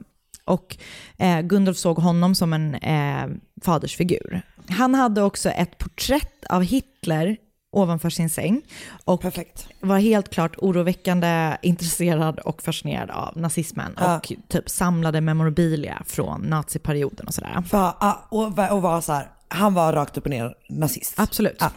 [0.46, 0.76] och
[1.18, 3.26] eh, Gundolf såg honom som en eh,
[3.64, 4.42] fadersfigur.
[4.68, 7.36] Han hade också ett porträtt av Hitler
[7.72, 8.62] ovanför sin säng
[9.04, 9.68] och Perfekt.
[9.80, 14.16] var helt klart oroväckande intresserad och fascinerad av nazismen Ja.
[14.16, 17.62] och typ samlade memorabilia från naziperioden och sådär.
[17.68, 21.14] För, ja, och, va- och var så här, han var rakt upp och ner nazist.
[21.16, 21.56] Absolut.
[21.60, 21.70] Ja.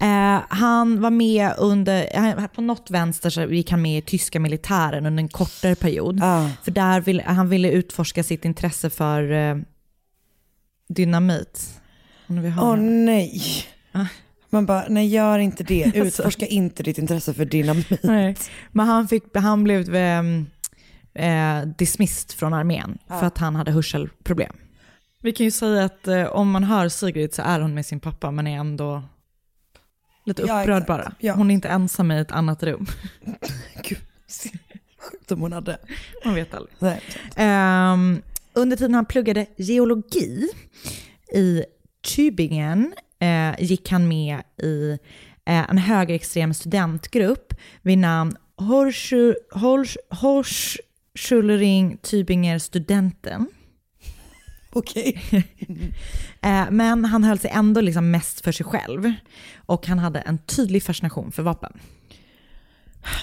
[0.00, 5.06] Eh, han var med under, på något vänster så gick han med i tyska militären
[5.06, 6.18] under en kortare period.
[6.20, 6.50] Ja.
[6.62, 9.56] För där ville, han ville utforska sitt intresse för eh,
[10.88, 11.80] dynamit.
[12.28, 13.04] Åh den.
[13.04, 13.42] nej.
[13.92, 14.06] Ah.
[14.50, 15.92] Man bara, nej gör inte det.
[15.94, 18.02] Utforska inte ditt intresse för dynamit.
[18.02, 18.36] Nej.
[18.72, 20.22] Men han, fick, han blev eh,
[21.14, 24.56] eh, dismissed från armén för att han hade hörselproblem.
[25.22, 28.00] Vi kan ju säga att eh, om man hör Sigrid så är hon med sin
[28.00, 29.02] pappa men är ändå
[30.24, 30.86] lite Ja, upprörd exakt.
[30.86, 31.12] bara.
[31.18, 31.34] Ja.
[31.34, 32.86] Hon är inte ensam i ett annat rum.
[33.82, 33.98] Gud,
[34.98, 35.78] sjukt om hon hade.
[36.24, 36.74] Man vet aldrig.
[36.78, 37.00] Nej.
[37.36, 40.48] Ehm, under tiden han pluggade geologi
[41.34, 41.64] i
[42.06, 44.90] Tübingen eh, gick han med i
[45.44, 53.46] eh, en högerextrem studentgrupp vid namn Horschu- Horsch- Hochschulring Tübinger Studenten.
[54.72, 55.20] Okej.
[56.40, 59.12] Eh, Men han höll sig ändå liksom mest för sig själv.
[59.66, 61.72] Och han hade en tydlig fascination för vapen.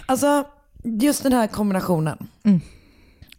[0.06, 0.48] Alltså,
[0.84, 2.28] just den här kombinationen.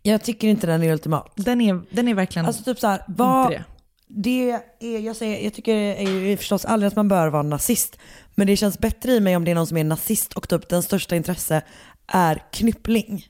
[0.03, 1.33] Jag tycker inte den är ultimat.
[1.37, 3.51] Den är, den är verkligen Alltså typ såhär, vad...
[3.51, 3.65] det.
[4.11, 7.43] Det är, jag, säger, jag tycker det är ju förstås aldrig att man bör vara
[7.43, 7.99] nazist.
[8.35, 10.69] Men det känns bättre i mig om det är någon som är nazist och typ
[10.69, 11.63] den största intresse
[12.07, 13.27] är knyppling.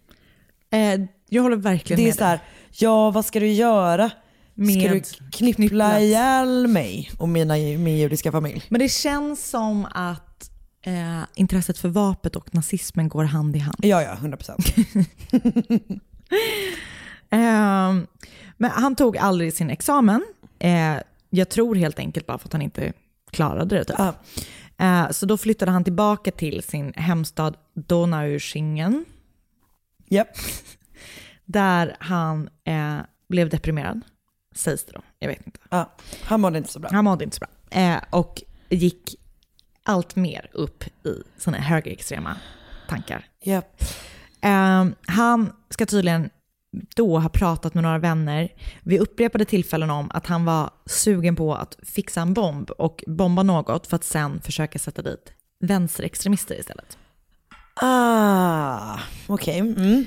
[0.71, 4.11] Eh, jag håller verkligen Det är med så här, ja vad ska du göra?
[4.59, 5.01] Ska Med du
[5.33, 6.01] knyppla knypplat.
[6.01, 8.63] ihjäl mig och mina, min judiska familj?
[8.69, 10.51] Men det känns som att
[10.83, 13.77] eh, intresset för vapnet och nazismen går hand i hand.
[13.83, 16.01] Ja, ja, 100%.
[17.31, 17.95] Eh,
[18.57, 20.25] men han tog aldrig sin examen.
[20.59, 20.95] Eh,
[21.31, 22.93] jag tror helt enkelt bara för att han inte
[23.31, 23.85] klarade det.
[23.85, 23.99] Typ.
[24.79, 29.05] Eh, så då flyttade han tillbaka till sin hemstad Donaueschingen.
[30.09, 30.29] Japp.
[31.45, 34.01] Där han eh, blev deprimerad,
[34.59, 35.01] sägs det då.
[35.19, 35.61] Jag vet inte.
[35.71, 35.93] Ja,
[36.23, 36.91] han mådde inte så bra.
[36.93, 37.81] Han mådde inte så bra.
[37.81, 39.15] Eh, och gick
[39.83, 42.37] allt mer upp i sina högerextrema
[42.89, 43.27] tankar.
[43.43, 43.83] Japp.
[44.41, 46.31] Eh, han ska tydligen
[46.97, 48.49] då ha pratat med några vänner
[48.83, 53.43] vid upprepade tillfällen om att han var sugen på att fixa en bomb och bomba
[53.43, 56.99] något för att sen försöka sätta dit vänsterextremister istället.
[57.75, 59.59] Ah, okej.
[59.59, 60.05] Mm.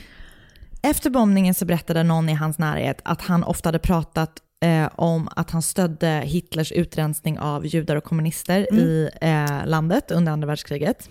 [0.81, 4.31] Efter bombningen så berättade någon i hans närhet att han ofta hade pratat
[4.63, 10.31] eh, om att han stödde Hitlers utrensning av judar och kommunister i eh, landet under
[10.31, 11.09] andra världskriget.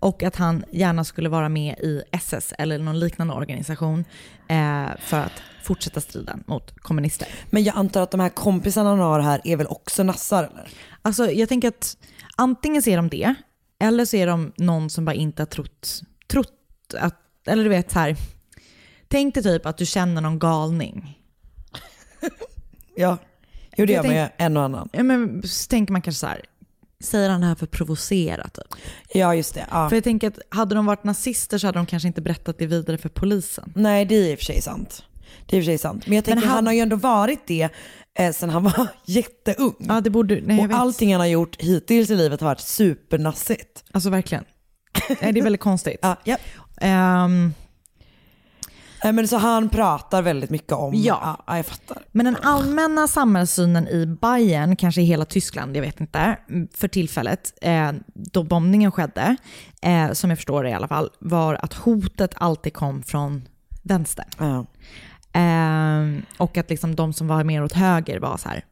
[0.00, 4.04] Och att han gärna skulle vara med i SS eller någon liknande organisation
[4.48, 7.28] eh, för att fortsätta striden mot kommunister.
[7.50, 10.68] Men jag antar att de här kompisarna han har här är väl också nassar eller?
[11.02, 11.96] Alltså jag tänker att
[12.36, 13.34] antingen ser de det,
[13.78, 17.90] eller så är de någon som bara inte har trott, trott att, eller du vet
[17.92, 18.16] så här,
[19.08, 21.18] tänk dig typ att du känner någon galning.
[22.96, 23.18] Ja,
[23.76, 24.88] jo det Jag tänk- ju en och annan.
[24.92, 26.40] Ja, men så tänker man kanske så här,
[27.00, 28.64] säger han det här för att provocera typ?
[29.14, 29.66] Ja just det.
[29.70, 29.88] Ja.
[29.88, 32.66] För jag tänker att hade de varit nazister så hade de kanske inte berättat det
[32.66, 33.72] vidare för polisen.
[33.76, 35.02] Nej det är i och för sig sant.
[35.46, 36.06] Det är i och för sig sant.
[36.06, 36.66] Men jag tänker han- han...
[36.66, 37.68] har ju ändå varit det
[38.18, 39.74] eh, sen han var jätteung.
[39.78, 42.60] Ja det borde, nej jag och allting han har gjort hittills i livet har varit
[42.60, 43.84] supernassigt.
[43.92, 44.44] Alltså verkligen.
[45.20, 45.98] Nej, det är väldigt konstigt.
[46.02, 46.36] Ja, ja.
[46.80, 47.50] Nej,
[49.12, 51.38] men så han pratar väldigt mycket om, Ja.
[51.46, 52.02] ja jag fattar.
[52.12, 56.36] Men den allmänna samhällssynen i Bayern, kanske i hela Tyskland, jag vet inte,
[56.74, 59.36] för tillfället, eh, då bombningen skedde,
[59.82, 63.48] eh, som jag förstår det i alla fall, var att hotet alltid kom från
[63.82, 64.24] vänster.
[64.38, 64.66] Ja.
[65.40, 68.64] Eh, och att liksom de som var mer åt höger var så här,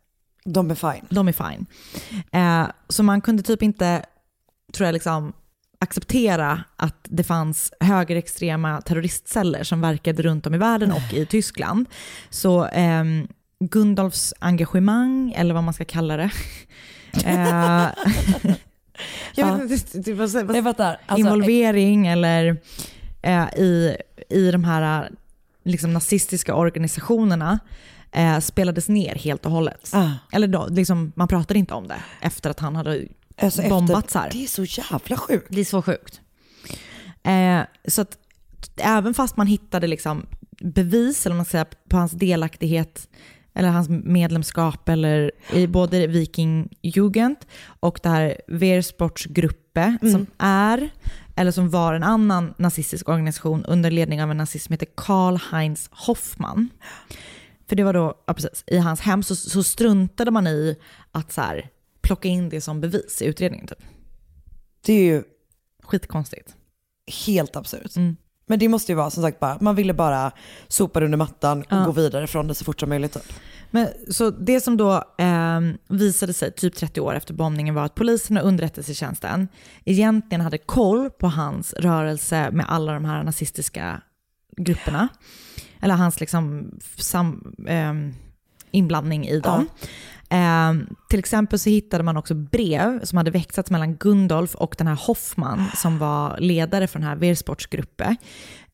[0.45, 1.07] De är fine.
[1.11, 1.67] de är fine.
[2.33, 4.05] Eh, så man kunde typ inte,
[4.75, 5.33] tror jag, liksom
[5.85, 11.87] acceptera att det fanns högerextrema terroristceller som verkade runt om i världen och i Tyskland.
[12.31, 13.05] Så eh,
[13.61, 16.31] Gundolfs engagemang, eller vad man ska kalla det,
[17.25, 17.87] eh,
[20.55, 20.99] Jag fattar.
[21.07, 22.57] Alltså, involvering eller
[23.23, 23.97] eh, i,
[24.29, 25.11] i de här
[25.65, 27.59] liksom, nazistiska organisationerna
[28.13, 29.91] eh, spelades ner helt och hållet.
[29.93, 30.11] Ah.
[30.33, 33.05] Eller då, liksom, man pratade inte om det efter att han hade
[33.41, 34.31] alltså, efter- bombats här.
[34.33, 35.47] Det är så jävla sjukt.
[35.51, 36.21] Det är så sjukt.
[37.23, 38.19] Eh, så att
[38.77, 40.27] även fast man hittade liksom
[40.61, 43.09] bevis, eller man ska säga, på hans delaktighet
[43.55, 50.91] eller hans medlemskap eller i både Viking Jugend och det här Wehrsportsgruppe som är,
[51.37, 55.89] eller som var en annan nazistisk organisation under ledning av en nazist som heter Karl-Heinz
[55.91, 56.69] Hoffmann.
[57.69, 60.77] För det var då, ja, precis, i hans hem så, så struntade man i
[61.13, 61.69] att så här,
[62.05, 63.67] plocka in det som bevis i utredningen.
[63.67, 63.79] Typ.
[64.87, 65.23] Det är ju
[65.83, 66.55] Skitkonstigt.
[67.27, 67.97] helt absurt.
[67.97, 68.17] Mm.
[68.47, 70.33] Men det måste ju vara som sagt bara, man ville bara
[70.69, 71.85] sopa det under mattan och Ja.
[71.85, 73.13] gå vidare från det så fort som möjligt.
[73.13, 73.33] Typ.
[73.71, 77.95] Men, så det som då eh, visade sig typ 30 år efter bombningen var att
[77.95, 79.49] polisen och underrättelsetjänsten
[79.85, 84.03] egentligen hade koll på hans rörelse med alla de här nazistiska
[84.57, 85.09] grupperna.
[85.81, 88.15] Eller hans liksom sam, ehm,
[88.71, 89.69] inblandning i dem.
[90.31, 94.87] Ehm, till exempel så hittade man också brev som hade växlats mellan Gundolf och den
[94.87, 98.17] här Hoffman som var ledare för den här Wehrsportsgruppen.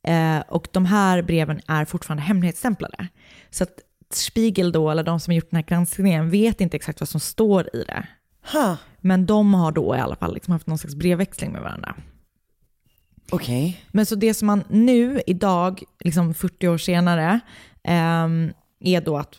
[0.02, 3.08] Eh, och de här breven är fortfarande hemligstämplade.
[3.50, 3.78] Så att
[4.12, 7.20] Spiegel då, eller de som har gjort den här granskningen, vet inte exakt vad som
[7.20, 8.06] står i det.
[8.52, 11.94] Ha, Men de har då i alla fall liksom haft någon slags brevväxling med varandra.
[13.30, 13.84] okej.
[13.88, 17.40] Men så det som man nu, idag, liksom 40 år senare,
[17.84, 19.34] ehm, är då att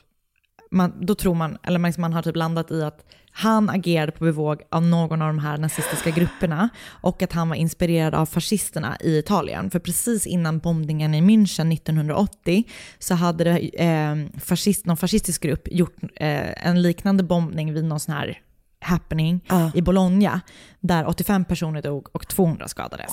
[0.72, 4.24] man, då tror man, eller man, man har typ landat i att han agerade på
[4.24, 8.98] bevåg av någon av de här nazistiska grupperna och att han var inspirerad av fascisterna
[9.00, 9.72] i Italien.
[9.72, 12.64] För precis innan bombningen i München 1980
[13.00, 18.00] så hade det, eh, fascist, någon fascistisk grupp gjort eh, en liknande bombning vid någon
[18.00, 18.40] sån här
[18.80, 19.72] happening Ja.
[19.76, 20.42] i Bologna
[20.80, 23.12] där 85 personer dog och 200 skadades.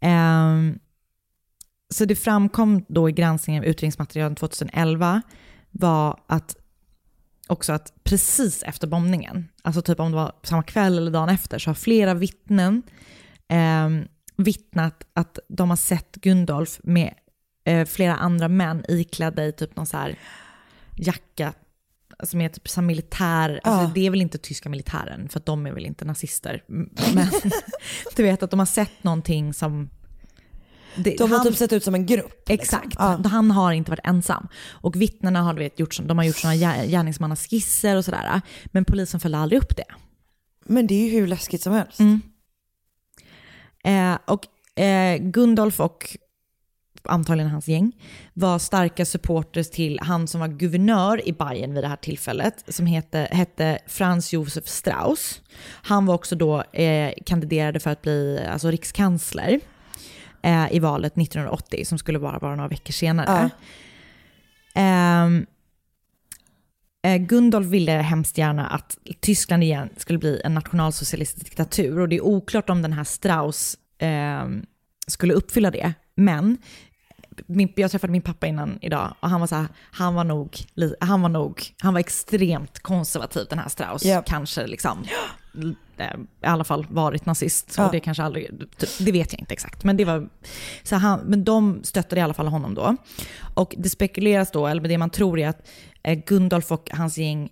[0.00, 0.78] Ehm,
[1.94, 5.22] så det framkom då i granskningen av utredningsmaterialen 2011
[5.72, 6.56] var att
[7.46, 11.58] också att precis efter bombningen, alltså typ om det var samma kväll eller dagen efter,
[11.58, 12.82] så har flera vittnen
[13.48, 13.88] eh,
[14.36, 17.14] vittnat att de har sett Gundolf med
[17.64, 20.18] eh, flera andra män iklädda i typ någon så här
[20.96, 21.52] jacka
[22.22, 23.90] som är typ som militär, alltså Ja.
[23.94, 26.64] det är väl inte tyska militären för att de är väl inte nazister.
[26.66, 27.30] Men
[28.16, 29.90] du vet att de har sett någonting som...
[30.96, 32.48] Det, De har han- typ sett ut som en grupp.
[32.48, 32.96] Exakt.
[32.98, 33.20] Ja.
[33.24, 34.48] Han har inte varit ensam.
[34.70, 38.40] Och vittnena har, du vet, gjort, som- de har gjort sådana gär- gärningsmannaskisser och sådär.
[38.66, 39.84] Men polisen följde aldrig upp det.
[40.64, 42.00] Men det är ju hur läskigt som helst.
[42.00, 42.20] Mm.
[43.84, 44.46] Eh, och
[44.82, 46.16] eh, Gundolf och
[47.04, 47.92] antagligen hans gäng
[48.34, 52.86] var starka supporters till han som var guvernör i Bayern vid det här tillfället, som
[52.86, 55.40] hette, hette Franz Josef Strauss.
[55.66, 59.60] Han var också då eh, kandiderade för att bli alltså, rikskansler
[60.42, 63.50] eh, i valet 1980, som skulle vara bara några veckor senare.
[64.74, 65.46] Ehm,
[67.02, 72.16] eh, Gundolf ville hemskt gärna att Tyskland igen skulle bli en nationalsocialistisk diktatur och det
[72.16, 74.66] är oklart om den här Strauss ehm,
[75.06, 75.94] skulle uppfylla det.
[76.14, 76.58] Men
[77.46, 80.56] min, jag träffade min pappa innan idag och han var så här, han var nog,
[81.00, 84.26] han var nog, han var extremt konservativ den här Strauss, Japp.
[84.26, 85.04] kanske liksom,
[85.54, 85.70] eh,
[86.02, 87.74] i alla fall varit nazist.
[87.76, 87.86] Ja.
[87.86, 88.50] Och det kanske aldrig,
[88.98, 89.84] det vet jag inte exakt.
[89.84, 90.28] Men, det var,
[90.82, 92.96] så han, men de stöttade i alla fall honom då.
[93.54, 95.68] Och det spekuleras då, eller det man tror är att
[96.02, 97.50] eh, Gundolf och hans gäng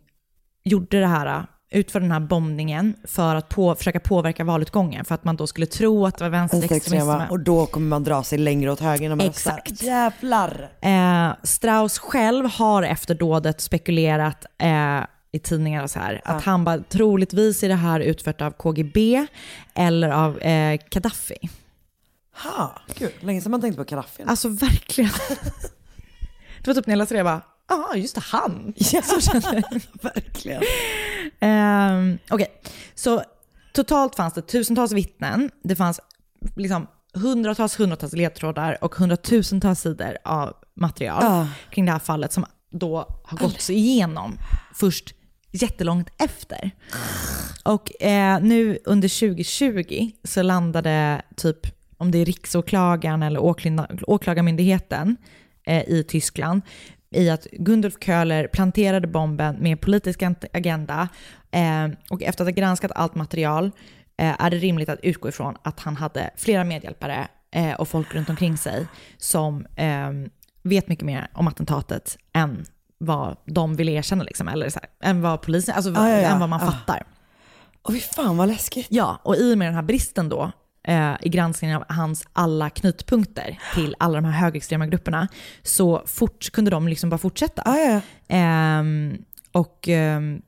[0.64, 5.04] gjorde det här, utförde den här bombningen för att på, försöka påverka valutgången.
[5.04, 7.30] För att man då skulle tro att det var vänsterextremism.
[7.30, 9.70] Och då kommer man dra sig längre åt höger när man Exakt.
[9.70, 9.86] röstar.
[9.86, 10.70] Jävlar.
[10.82, 15.00] Eh, Strauss själv har efter dådet spekulerat eh,
[15.32, 19.26] i tidningar och så här, att han bara troligtvis är det här utfört av KGB
[19.74, 21.50] eller av eh, Gaddafi.
[22.44, 24.22] Ha, gud, länge sedan man tänkte på Gaddafi.
[24.26, 25.10] Alltså verkligen.
[26.58, 28.72] Det var typ när jag läste det, jag bara, ja just det, han.
[28.76, 29.80] Ja, Så kände jag.
[30.14, 30.62] verkligen.
[31.40, 32.60] Ehm, Okej,
[32.94, 33.22] så
[33.72, 35.50] totalt fanns det tusentals vittnen.
[35.62, 36.00] Det fanns
[36.56, 41.48] liksom hundratals, hundratals ledtrådar och hundratusentals sidor av material Ja.
[41.70, 44.38] kring det här fallet som då har gått sig igenom
[44.74, 45.14] först
[45.50, 46.70] jättelångt efter.
[47.64, 51.58] Och eh, nu under 2020 så landade typ,
[51.96, 53.40] om det är riksåklagaren eller
[54.10, 55.16] åklagarmyndigheten
[55.66, 56.62] eh, i Tyskland,
[57.10, 61.08] i att Gundulf Köhler planterade bomben med politisk agenda
[61.50, 63.70] eh, och efter att ha granskat allt material
[64.16, 68.14] eh, är det rimligt att utgå ifrån att han hade flera medhjälpare eh, och folk
[68.14, 68.86] runt omkring sig
[69.18, 70.10] som eh,
[70.62, 72.64] vet mycket mer om attentatet än
[73.00, 76.28] vad de vill erkänna, liksom, eller så här, än vad polisen, alltså Ja, ja, ja.
[76.28, 76.70] än vad man Ja.
[76.70, 77.06] fattar.
[77.82, 78.86] Och fy fan vad läskigt.
[78.90, 80.52] Ja, och i och med den här bristen då
[80.84, 85.28] eh, i granskningen av hans alla knutpunkter till alla de här högerextrema grupperna
[85.62, 87.62] så fort, kunde de liksom bara fortsätta.
[87.64, 88.00] Ja, ja.
[88.28, 89.18] Ehm,
[89.52, 90.42] och ehm,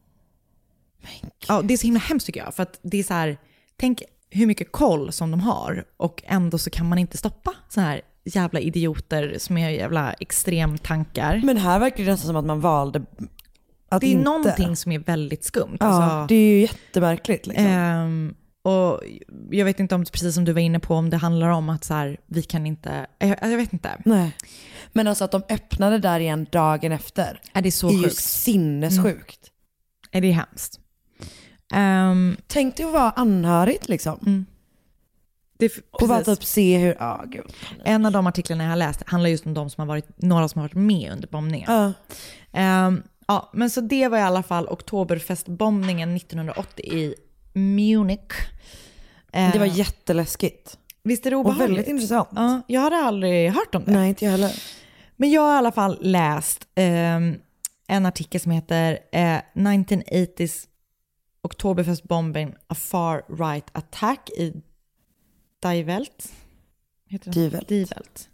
[1.48, 3.36] ja, det är så himla hemskt tycker jag, för att det är så här,
[3.76, 7.80] tänk hur mycket koll som de har och ändå så kan man inte stoppa så
[7.80, 11.40] här jävla idioter som är jävla extremtankar.
[11.44, 13.02] Men här verkar det nästan som att man valde
[13.88, 14.24] att det är inte.
[14.24, 15.76] någonting som är väldigt skumt.
[15.80, 17.46] Ja, Alltså, det är ju jättemärkligt.
[17.46, 17.66] Liksom.
[17.66, 19.00] Ehm, och
[19.50, 21.84] jag vet inte om, precis som du var inne på, om det handlar om att
[21.84, 23.90] så här, vi kan inte, jag, jag vet inte.
[24.04, 24.36] Nej.
[24.92, 27.40] Men alltså att de öppnade där igen dagen efter.
[27.52, 28.16] Är det så är ju sjukt?
[28.16, 29.40] sinnessjukt.
[30.10, 30.80] Är det hemskt?
[31.74, 34.18] Ehm, Tänk dig att vara anhörigt liksom.
[34.26, 34.46] Mm.
[35.68, 37.52] Det, Och bara typ se hur, ja gud.
[37.84, 40.48] En av de artiklarna jag har läst handlar just om de som har varit, några
[40.48, 41.72] som har varit med under bombningen.
[41.72, 41.92] Ja.
[42.60, 47.14] Ehm, ja, men så det var i alla fall oktoberfestbombningen 1980 i
[47.52, 48.20] Munich.
[49.32, 50.78] Det var Ehm, jätteläskigt.
[51.02, 51.68] Visst är det Och obehagligt?
[51.68, 52.28] väldigt intressant.
[52.34, 53.92] Ja, jag hade aldrig hört om det.
[53.92, 54.52] Nej, inte jag heller.
[55.16, 57.34] Men jag har i alla fall läst ehm,
[57.88, 60.66] en artikel som heter eh, 1980s
[61.42, 64.52] Oktoberfest bombing a far right attack i
[65.62, 66.32] Die Welt.
[67.08, 67.64] Heter den?
[67.68, 68.28] Die Welt.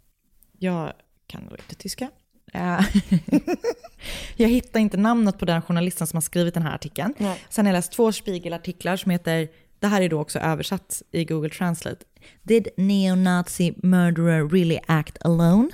[0.57, 0.93] Jag
[1.27, 2.09] kan då inte tyska.
[2.53, 2.79] Eh,
[4.35, 7.13] jag hittar inte namnet på den journalisten som har skrivit den här artikeln.
[7.17, 7.41] Nej.
[7.49, 9.47] Sen har jag läst två Spiegel-artiklar som heter,
[9.79, 12.05] det här är då också översatt i Google Translate.
[12.43, 15.69] Did neo-Nazi murderer really act alone?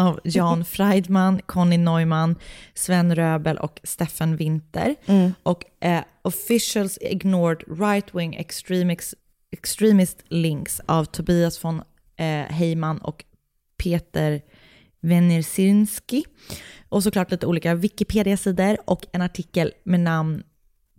[0.00, 2.36] av Jan Freidman, Conny Neumann,
[2.74, 4.96] Sven Röbel och Steffen Winter.
[5.42, 9.14] Och eh, Officials Ignored Right-Wing extremist,
[9.52, 11.82] extremist Links av Tobias von
[12.16, 13.24] eh, Heyman och
[13.76, 14.40] Peter
[15.00, 16.24] Weniersinski.
[16.88, 20.42] Och såklart lite olika Wikipedia-sidor och en artikel med namn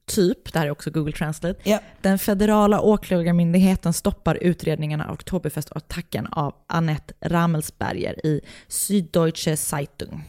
[0.05, 1.79] typ, det här är också Google Translate, Ja.
[2.01, 10.23] den federala åklagarmyndigheten stoppar utredningarna av Oktoberfestattacken av Annette Rammelsberger i Süddeutsche Zeitung.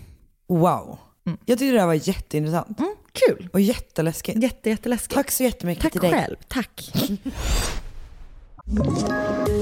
[0.49, 0.99] Wow.
[1.25, 2.79] Jag tyckte det här var jätteintressant.
[2.79, 3.49] Mm, kul!
[3.53, 4.43] Och jätteläskigt.
[4.43, 5.15] Jätte, jätteläskigt.
[5.15, 6.11] Tack så jättemycket Tack till dig.
[6.11, 6.37] själv.
[6.49, 6.93] Tack.
[8.69, 9.62] Thank you.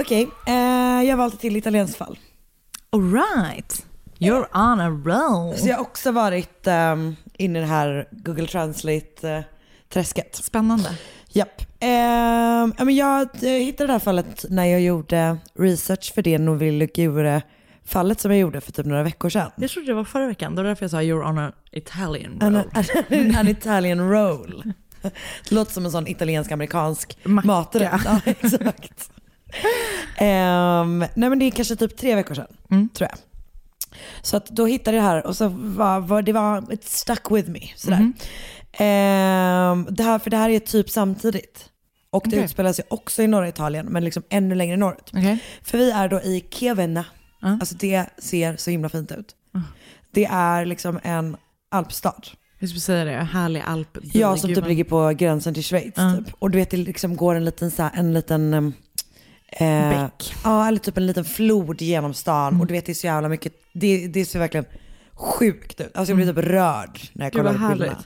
[0.00, 2.18] Okej, eh, jag ett till italienskt fall.
[2.90, 3.86] All right.
[4.18, 5.56] You're on a roll.
[5.56, 10.36] Så jag har också varit um, inne i det här Google Translate-träsket.
[10.36, 10.98] Spännande.
[11.28, 11.62] Japp.
[11.78, 16.78] Ja, men jag eh, hittade det här fallet när jag gjorde research för det Novillo
[16.78, 19.50] Ligure-fallet som jag gjorde för typ några veckor sedan.
[19.56, 20.54] Jag trodde det var förra veckan.
[20.54, 22.70] Det var därför jag sa you're on a Italian An, roll.
[22.74, 24.72] an, an Italian roll.
[25.48, 28.00] Det låter som en sån italiensk-amerikansk maträtt.
[28.04, 29.10] Ja, exakt.
[30.16, 33.18] Ehm, nej men det är kanske typ tre veckor sedan, tror jag.
[34.22, 37.30] Så att då hittade jag det här och så var, var det var, it stuck
[37.30, 37.60] with me.
[37.76, 38.12] Sådär.
[38.72, 41.70] Ehm, det här, för det här är typ samtidigt.
[42.10, 42.44] Och det Okej.
[42.44, 45.10] utspelar sig också i norra Italien, men liksom ännu längre norrut.
[45.12, 45.38] Okej.
[45.62, 47.04] För vi är då i Chiavenna.
[47.40, 47.48] Ja.
[47.48, 49.36] Alltså det ser så himla fint ut.
[50.10, 51.36] Det är liksom en
[51.70, 52.22] alpstad.
[52.58, 53.98] Jag skulle säga det, härlig alp.
[54.02, 55.94] Ja, som typ ligger på gränsen till Schweiz.
[55.96, 56.16] Ja.
[56.16, 56.34] Typ.
[56.38, 58.72] Och du vet, det liksom går en liten, så här, en liten ehm,
[59.60, 60.34] eh, Bäck.
[60.44, 62.48] Ja, eller typ en liten flod genom stan.
[62.48, 62.60] Mm.
[62.60, 64.66] Och du vet, det är så jävla mycket, det, det ser verkligen
[65.12, 65.96] sjukt ut.
[65.96, 67.54] Alltså jag blir typ rörd när jag Mm.
[67.54, 68.04] Kollar på bilderna.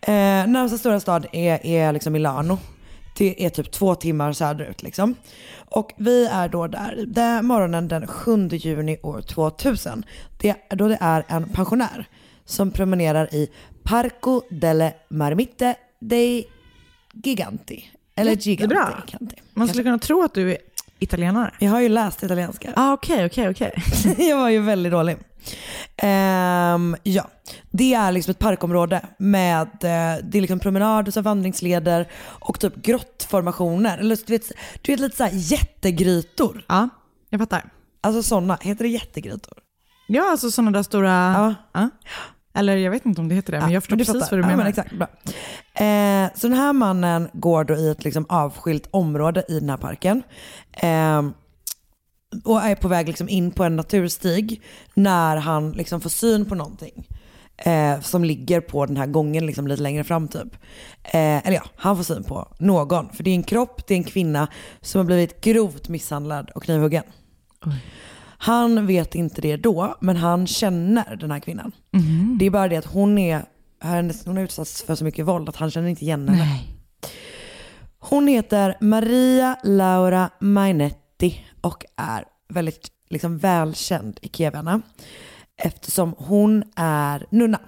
[0.00, 2.58] Eh, närmsta stora stad är, är liksom Milano.
[3.18, 5.14] Det är typ två timmar söderut liksom.
[5.70, 10.04] Och vi är då där, det är morgonen den 7 juni år 2000.
[10.40, 12.08] Det, då det är en pensionär
[12.44, 13.50] som promenerar i
[13.82, 16.44] Parco delle Marmite dei
[17.12, 17.90] Giganti.
[18.16, 18.32] Eller.
[18.36, 18.74] Giganti.
[19.06, 19.36] Giganti.
[19.54, 20.58] Man skulle kunna tro att du är
[20.98, 21.54] italienare.
[21.58, 22.72] Jag har ju läst italienska.
[22.76, 23.82] Ah, Okej, okej, okej.
[24.28, 25.16] jag var ju väldigt dålig.
[25.96, 27.30] Ehm, ja,
[27.70, 32.76] det är liksom ett parkområde med eh, det är liksom promenader, så vandringsleder och typ
[32.76, 33.98] grottformationer.
[33.98, 34.52] Eller du vet,
[34.82, 36.64] du vet lite såhär jättegrytor.
[36.68, 36.88] Ja,
[37.30, 37.64] jag fattar.
[38.00, 39.58] Alltså sådana, heter det jättegrytor?
[40.06, 41.08] Ja, alltså sådana där stora...
[41.36, 41.54] Ja.
[41.72, 41.90] Ja.
[42.54, 44.36] Eller jag vet inte om det heter det, men jag förstår du precis fattar.
[44.36, 44.64] vad du ja, menar.
[44.64, 45.08] Men exakt, bra.
[45.86, 49.76] Eh, så den här mannen går då i ett liksom avskilt område i den här
[49.76, 50.22] parken.
[50.72, 51.22] Eh,
[52.44, 54.62] och är på väg liksom in på en naturstig
[54.94, 57.06] när han liksom får syn på någonting.
[57.56, 60.54] Eh, som ligger på den här gången liksom lite längre fram typ.
[61.02, 63.12] Eh, eller ja, han får syn på någon.
[63.12, 64.48] För det är en kropp, det är en kvinna
[64.80, 67.04] som har blivit grovt misshandlad och knivhuggen.
[68.42, 71.72] Han vet inte det då, men han känner den här kvinnan.
[72.38, 73.42] Det är bara det att hon är
[73.82, 76.38] hennes- hon har utsatts för så mycket våld att han känner inte igen henne.
[76.44, 76.66] Nej.
[77.98, 84.80] Hon heter Maria Laura Mainetti och är väldigt liksom, välkänd i Kievarna
[85.62, 87.60] eftersom hon är nunna.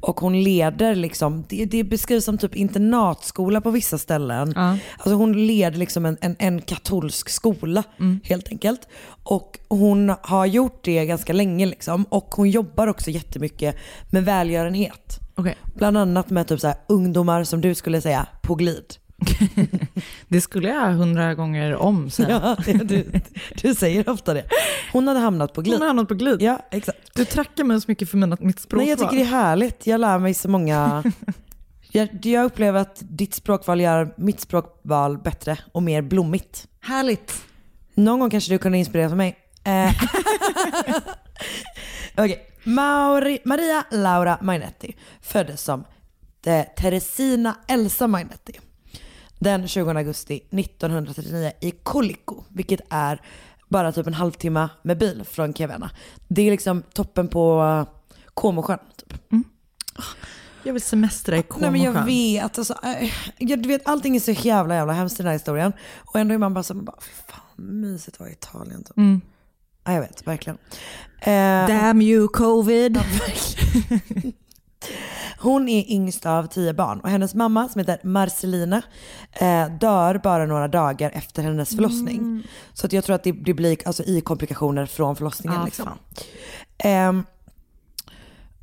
[0.00, 4.52] Och hon leder, liksom, det, det beskrivs som typ internatskola på vissa ställen.
[4.56, 4.76] Ja.
[4.98, 7.84] Alltså hon leder liksom en, en, en katolsk skola
[8.24, 8.88] helt enkelt.
[9.22, 12.04] Och hon har gjort det ganska länge liksom.
[12.04, 13.76] Och hon jobbar också jättemycket
[14.10, 15.20] med välgörenhet.
[15.34, 15.56] Okej.
[15.74, 18.94] Bland annat med typ så här, ungdomar som du skulle säga på glid.
[20.28, 22.56] Det skulle jag hundra gånger om säga.
[22.66, 23.10] Ja, du,
[23.62, 24.44] du säger ofta det.
[24.92, 25.74] Hon hade hamnat på glid.
[25.74, 26.42] Hon har hamnat på glid.
[26.42, 26.98] Ja, exakt.
[27.14, 28.86] Du tackar mig så mycket för mina, mitt språkval.
[28.86, 29.86] Nej, jag tycker det är härligt.
[29.86, 31.04] Jag lär mig så många...
[31.92, 36.68] Jag, jag upplever att ditt språkval gör mitt språkval bättre och mer blommigt.
[36.80, 37.42] Härligt.
[37.94, 39.36] Någon gång kanske du kunde inspirera mig.
[39.64, 39.92] Eh.
[42.16, 42.46] Okej.
[42.64, 45.84] Mauri, Maria Laura Mainetti föddes som
[46.46, 48.60] eh, Teresina Elsa Mainetti
[49.40, 53.20] den 20 augusti 1939 i Colico, vilket är
[53.68, 55.90] bara typ en halvtimme med bil från Kevena.
[56.28, 57.94] Det är liksom toppen på eh,
[58.34, 58.78] Comosjön.
[58.96, 59.18] Typ.
[60.62, 62.06] Jag vill semestra i Nej men jag Comosjön.
[62.06, 65.32] vet, alltså, äh, jag, du vet allting är så jävla jävla hemskt i den här
[65.34, 65.72] historien.
[65.96, 68.84] Och ändå är man bara så, man bara, fan mysigt att vara i Italien.
[68.84, 68.96] Typ.
[68.96, 69.20] Mm.
[69.84, 70.58] Ja, jag vet, verkligen.
[71.20, 73.00] Eh, Damn you covid.
[75.38, 78.82] Hon är yngst av tio barn och hennes mamma som heter Marcelina
[79.32, 82.18] eh, dör bara några dagar efter hennes förlossning.
[82.18, 82.42] Mm.
[82.72, 85.60] Så att jag tror att det, det blir alltså, i komplikationer från förlossningen.
[85.60, 85.88] Ah, liksom.
[86.78, 87.24] Ehm,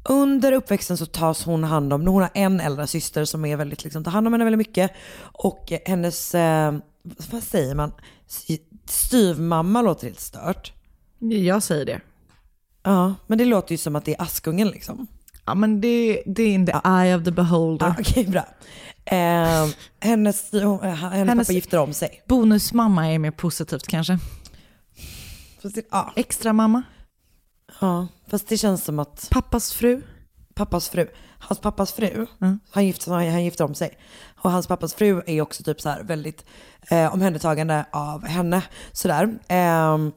[0.10, 3.84] under uppväxten så tas hon hand om, hon har en äldre syster som är väldigt,
[3.84, 4.92] liksom, tar hand om henne väldigt mycket.
[5.20, 6.74] Och eh, hennes, eh,
[7.32, 7.92] vad säger man,
[8.86, 10.74] styvmamma låter lite stört.
[11.20, 12.02] Jag säger det.
[12.84, 15.08] Ja, men det låter ju som att det är Askungen liksom.
[15.48, 17.86] Ja men det, det är in the eye of the beholder.
[17.88, 18.46] Ja, Okej, bra.
[19.06, 19.68] Eh,
[20.00, 22.24] hennes, hon, eh, hennes, Hennes- pappa gifter om sig.
[22.28, 24.20] Bonusmamma är mer positivt kanske.
[25.62, 26.84] Fast det, ja, Extra mamma.
[27.82, 30.02] ja, fast det känns som att Pappas fru.
[30.56, 31.08] pappas fru,
[31.40, 32.60] hans pappas fru, Mm.
[32.72, 33.98] han, gifter, han, gifter om sig.
[34.42, 36.46] Och hans pappas fru är också typ så här väldigt
[36.90, 38.62] eh, omhändertagande av henne.
[38.92, 39.40] Sådär.
[39.48, 40.12] Ehm,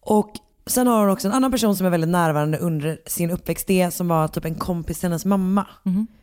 [0.00, 0.32] och
[0.66, 3.66] sen har hon också en annan person som är väldigt närvarande under sin uppväxt.
[3.66, 5.66] Det som var typ en kompis till hennes mamma.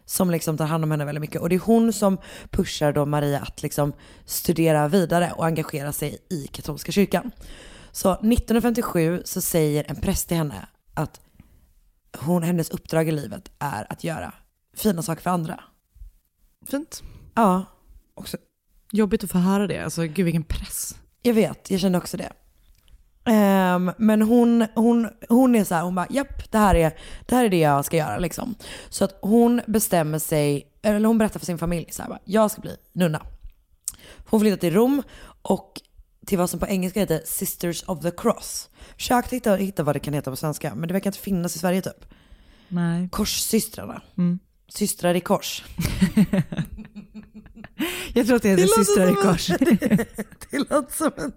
[0.06, 1.42] Som liksom tar hand om henne väldigt mycket.
[1.42, 2.18] Och det är hon som
[2.50, 3.94] pushar då Maria att liksom
[4.26, 7.32] studera vidare och engagera sig i katolska kyrkan.
[7.92, 11.22] Så 1957 så säger en präst till henne att
[12.18, 14.34] hon, hennes uppdrag i livet är att göra
[14.76, 15.64] fina saker för andra.
[16.68, 17.04] Fint.
[17.36, 17.66] Ja,
[18.14, 18.38] också,
[18.92, 19.80] Jobbigt att få höra det.
[19.80, 20.96] Alltså gud vilken press.
[21.22, 22.34] jag vet, jag kände också det.
[23.30, 26.94] Ehm, men hon, hon, hon är så här, hon bara, japp, det här, är,
[27.26, 28.56] det här är det jag ska göra liksom.
[28.90, 32.52] Så att hon bestämmer sig, eller hon berättar för sin familj så här, bara, jag
[32.52, 33.22] ska bli nunna.
[34.30, 35.04] Hon flyttar till Rom
[35.42, 35.82] och
[36.26, 38.70] till vad som på engelska heter Sisters of the Cross.
[38.98, 41.60] Försökte hitta, hitta vad det kan heta på svenska, men det verkar inte finnas i
[41.60, 42.06] Sverige typ.
[42.68, 43.10] Nej.
[43.10, 44.02] Korssystrarna.
[44.18, 44.40] Mm.
[44.68, 45.64] Systrar i kors.
[48.14, 49.48] Jag tror att det är Det Systrar i som kors.
[50.50, 51.32] Det låter som en,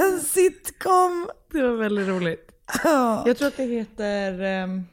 [0.00, 1.30] en sitcom.
[1.52, 2.50] Det var väldigt roligt.
[2.84, 3.24] Ja.
[3.26, 4.40] Jag tror att det heter...
[4.40, 4.84] ehm,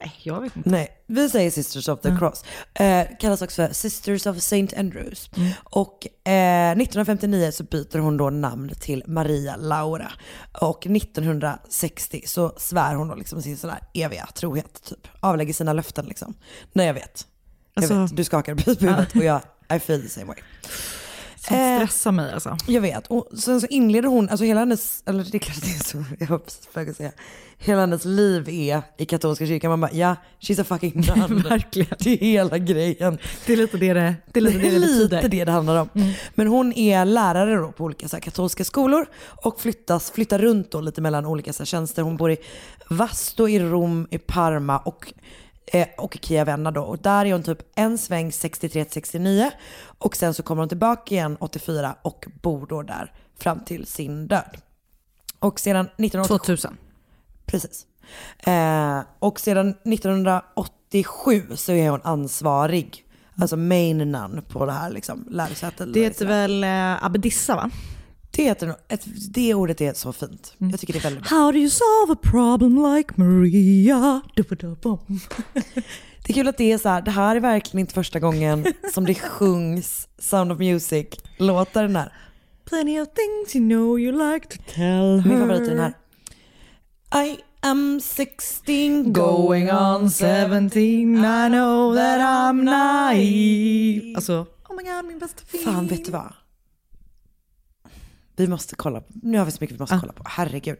[0.00, 0.70] Nej, jag vet inte.
[0.70, 2.44] Nej, vi säger Sisters of the Cross.
[2.74, 4.76] Eh, kallas också för Sisters of St.
[4.76, 5.30] Andrews.
[5.64, 10.12] Och eh, 1959 så byter hon då namn till Maria Laura.
[10.60, 15.08] Och 1960 så svär hon då liksom sin sån här eviga trohet typ.
[15.20, 16.34] Avlägger sina löften liksom.
[16.72, 17.26] Nej jag vet.
[17.74, 19.40] Jag Alltså- vet, du skakar på huvudet och jag
[19.76, 20.36] I feel the same way.
[21.36, 22.56] Som Eh, stressar mig alltså.
[22.66, 23.06] Jag vet.
[23.06, 26.04] Och sen så inleder hon, alltså hela hennes, eller det är klart det är så,
[26.20, 26.40] jag
[26.74, 27.12] väg att säga,
[27.58, 29.70] hela hennes liv är i katolska kyrkan.
[29.70, 31.42] Man bara, ja, she's a fucking nun.
[31.48, 31.96] Verkligen.
[31.98, 33.18] Det är hela grejen.
[33.46, 35.88] Det är lite det det, det, är lite det, det lite det det handlar om.
[36.34, 40.70] Men hon är lärare då på olika så här, katolska skolor och flyttas, flyttar runt
[40.70, 42.02] då lite mellan olika så här, tjänster.
[42.02, 42.36] Hon bor i
[42.90, 45.12] Vasto, i Rom, i Parma och
[45.72, 46.82] eh, och i Chiavenna då.
[46.82, 49.50] Och där är hon typ en sväng 63-69
[49.98, 54.28] och sen så kommer hon tillbaka igen 84 och bor då där fram till sin
[54.28, 54.56] död.
[55.38, 56.76] Och sedan 1987 2000.
[57.46, 57.86] Precis.
[58.38, 63.04] Eh, och sedan 1987 så är hon ansvarig,
[63.36, 65.92] alltså main nun på det här liksom, lärosätet.
[65.92, 67.70] Det heter väl eh, abbedissa va?
[68.36, 69.04] Det, heter, nog- ett,
[69.34, 70.54] det ordet är så fint.
[70.58, 71.38] Jag tycker det är väldigt bra.
[71.38, 74.20] How do you solve a problem like Maria?
[76.24, 78.66] Det är kul att det är så här, det här är verkligen inte första gången
[78.94, 81.06] som det sjungs Sound of Music,
[81.38, 82.12] låtar den här.
[82.64, 85.28] Plenty of things you know you like to tell her.
[85.28, 85.94] Min favorit är den här.
[87.26, 94.14] I am 16 Going on 17, I know that I'm naive.
[94.16, 95.64] Alltså, oh my god min bästa film.
[95.64, 96.32] Fan vet du vad?
[98.42, 100.00] Vi måste kolla, på- nu har vi så mycket vi måste Ah.
[100.00, 100.78] kolla på, herregud.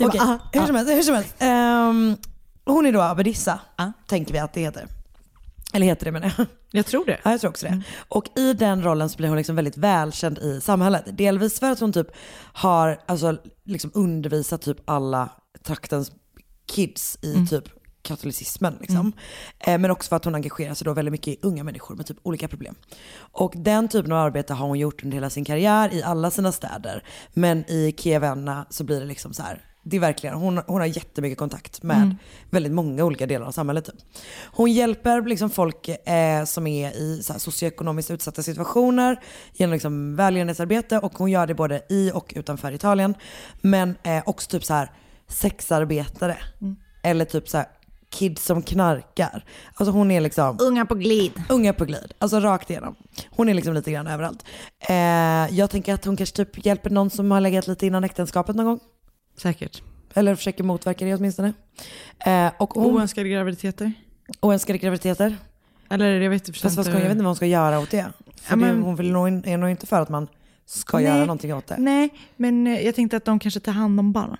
[0.00, 0.66] Okej, bara, ah, hur ah.
[0.66, 1.34] som helst, hur som helst.
[1.38, 2.16] Ehm,
[2.66, 3.86] hon är då abbedissa, Ah.
[4.06, 4.86] tänker vi att det heter.
[5.72, 6.46] Eller heter det menar jag.
[6.70, 7.18] Jag tror det.
[7.24, 7.82] Ja, jag tror också det.
[8.08, 11.04] Och i den rollen så blir hon liksom väldigt välkänd i samhället.
[11.18, 12.06] Delvis för att hon typ
[12.52, 15.28] har alltså, liksom undervisat typ alla
[15.62, 16.12] traktens
[16.66, 17.64] kids i typ
[18.08, 18.76] katolicismen.
[18.80, 19.12] Liksom.
[19.58, 22.06] Eh, men också för att hon engagerar sig då väldigt mycket i unga människor med
[22.06, 22.74] typ olika problem.
[23.18, 26.52] Och den typen av arbete har hon gjort under hela sin karriär i alla sina
[26.52, 27.04] städer.
[27.34, 29.64] Men i Kievenna så blir det liksom så här.
[29.82, 32.16] Det är verkligen, hon, hon har jättemycket kontakt med
[32.50, 33.84] väldigt många olika delar av samhället.
[33.84, 33.94] Typ.
[34.44, 39.20] Hon hjälper liksom folk eh, som är i så här, socioekonomiskt utsatta situationer
[39.52, 43.14] genom liksom välgörenhetsarbete och hon gör det både i och utanför Italien.
[43.60, 44.90] Men eh, också typ så här
[45.28, 46.36] sexarbetare.
[47.02, 47.66] Eller typ så här
[48.10, 49.44] kids som knarkar.
[49.74, 51.32] Alltså hon är liksom Unga på glid.
[51.48, 52.12] unga på glid.
[52.18, 52.94] Alltså rakt igenom.
[53.30, 54.44] Hon är liksom lite grann överallt.
[54.88, 54.94] Eh,
[55.58, 58.66] jag tänker att hon kanske typ hjälper någon som har legat lite innan äktenskapet någon
[58.66, 58.80] gång.
[59.38, 59.82] Säkert.
[60.14, 61.52] Eller försöker motverka det åtminstone.
[62.26, 63.92] Eh, och hon, Oönskade graviditeter?
[64.40, 65.36] oönskade graviditeter.
[65.90, 66.60] Eller jag vet inte.
[66.60, 68.06] Fast vad ska, jag vet inte vad hon ska göra åt det.
[68.42, 70.28] För Ja, men- det hon vill nog, är nog inte för att man
[70.66, 71.06] ska Nej.
[71.06, 71.76] göra någonting åt det.
[71.78, 74.36] Nej, men eh, jag tänkte att de kanske tar hand om barnen.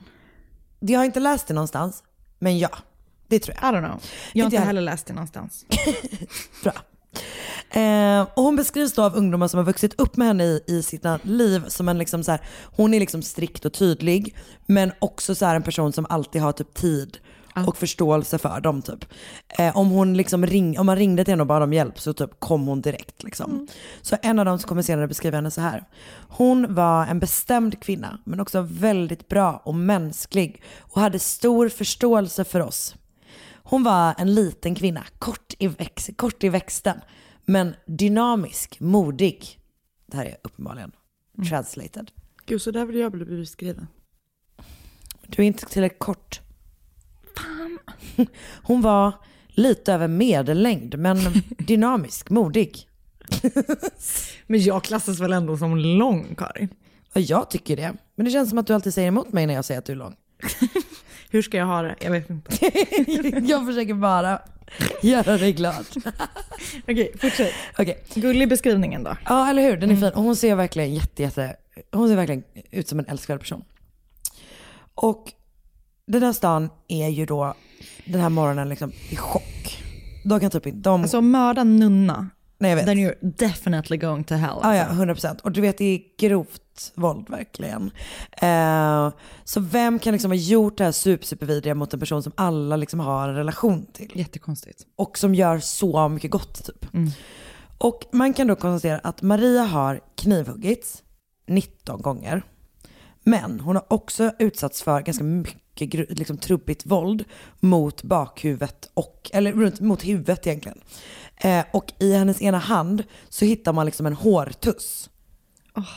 [0.81, 2.03] Jag har inte läst det någonstans,
[2.39, 2.69] men ja,
[3.29, 3.75] det tror jag.
[3.75, 4.03] I don't know.
[4.33, 5.67] Jag har Inte heller läst det någonstans.
[6.63, 6.73] Bra.
[7.71, 10.83] Eh, och hon beskrivs då av ungdomar som har vuxit upp med henne i, i
[10.83, 12.41] sitt liv som en liksom så här,
[12.77, 16.53] hon är liksom strikt och tydlig men också så här en person som alltid har
[16.53, 17.19] typ tid
[17.67, 19.05] och förståelse för dem typ.
[19.49, 22.13] Eh, om, hon liksom ring, om man ringde till henne och bad om hjälp så
[22.13, 23.69] typ kom hon direkt liksom.
[24.03, 25.85] Så en av dem kommer senare beskriva henne så här.
[26.29, 32.45] Hon var en bestämd kvinna men också väldigt bra och mänsklig och hade stor förståelse
[32.45, 32.95] för oss.
[33.71, 37.01] Hon var en liten kvinna, kort i, väx, kort i växten,
[37.45, 39.61] men dynamisk, modig.
[40.07, 40.93] Det här är uppenbarligen
[41.49, 42.11] translated.
[42.47, 43.87] Gud, så där vill jag bli beskriven.
[45.27, 46.41] Du är inte tillräckligt kort.
[48.63, 49.13] Hon var
[49.49, 51.19] lite över medellängd, men
[51.59, 52.89] dynamisk, modig.
[54.47, 56.69] Men jag klassas väl ändå som lång, Karin?
[57.13, 57.95] Ja, jag tycker det.
[58.15, 59.93] Men det känns som att du alltid säger emot mig när jag säger att du
[59.93, 60.17] är lång.
[61.31, 61.97] Hur ska jag ha det?
[62.01, 62.57] Jag vet inte.
[63.53, 64.39] jag försöker bara
[65.03, 65.87] göra dig glad.
[66.83, 67.53] Okej, fortsätt.
[67.79, 68.05] Okej.
[68.15, 69.17] Gullig beskrivningen då.
[69.25, 69.77] Ja, eller hur?
[69.77, 70.13] Den är fin.
[70.15, 71.57] Och hon ser verkligen jätte, jätte,
[71.93, 73.65] hon ser verkligen ut som en älskvärd person.
[74.95, 75.33] Och
[76.07, 77.55] den här stan är ju då
[78.05, 79.79] den här morgonen liksom i chock.
[80.25, 82.87] De kan typ inte, de, Alltså mörda nunna, nej jag vet.
[82.87, 84.59] then you're definitely going to hell.
[84.63, 85.29] Ja, ja, alltså.
[85.29, 85.41] 100%.
[85.43, 87.91] Och du vet, det är grovt våld verkligen.
[88.33, 89.13] Eh,
[89.45, 92.77] så vem kan liksom ha gjort det här super, supervidriga mot en person som alla
[92.77, 94.13] liksom har en relation till?
[94.15, 94.83] Jättekonstigt.
[94.97, 96.95] Och som gör så mycket gott typ.
[96.95, 97.11] Mm.
[97.79, 101.03] Och man kan då konstatera att Maria har knivhuggits
[101.49, 102.43] 19 gånger.
[103.25, 107.25] Men hon har också utsatts för ganska mycket gru- liksom, trubbigt våld
[107.61, 110.81] mot bakhuvudet och, eller runt, mot huvudet egentligen.
[111.37, 115.11] Eh, och i hennes ena hand så hittar man liksom en hårtuss.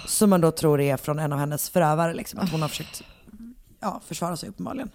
[0.08, 2.14] Som man då tror är från en av hennes förövare.
[2.14, 3.04] Liksom, att hon har försökt
[3.80, 4.90] ja, försvara sig uppenbarligen.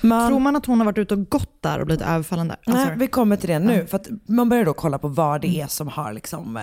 [0.00, 2.56] Man, Tror man att hon har varit ute och gått där och blivit överfallen där?
[2.66, 3.86] Alltså, Nej, vi kommer till det nu.
[3.86, 6.62] För att man börjar då kolla på vad det är som har liksom, eh,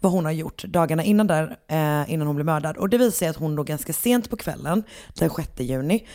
[0.00, 2.76] vad hon har gjort dagarna innan där, eh, innan hon blev mördad.
[2.76, 4.82] Och det visar sig att hon då ganska sent på kvällen,
[5.14, 6.06] den 6 juni,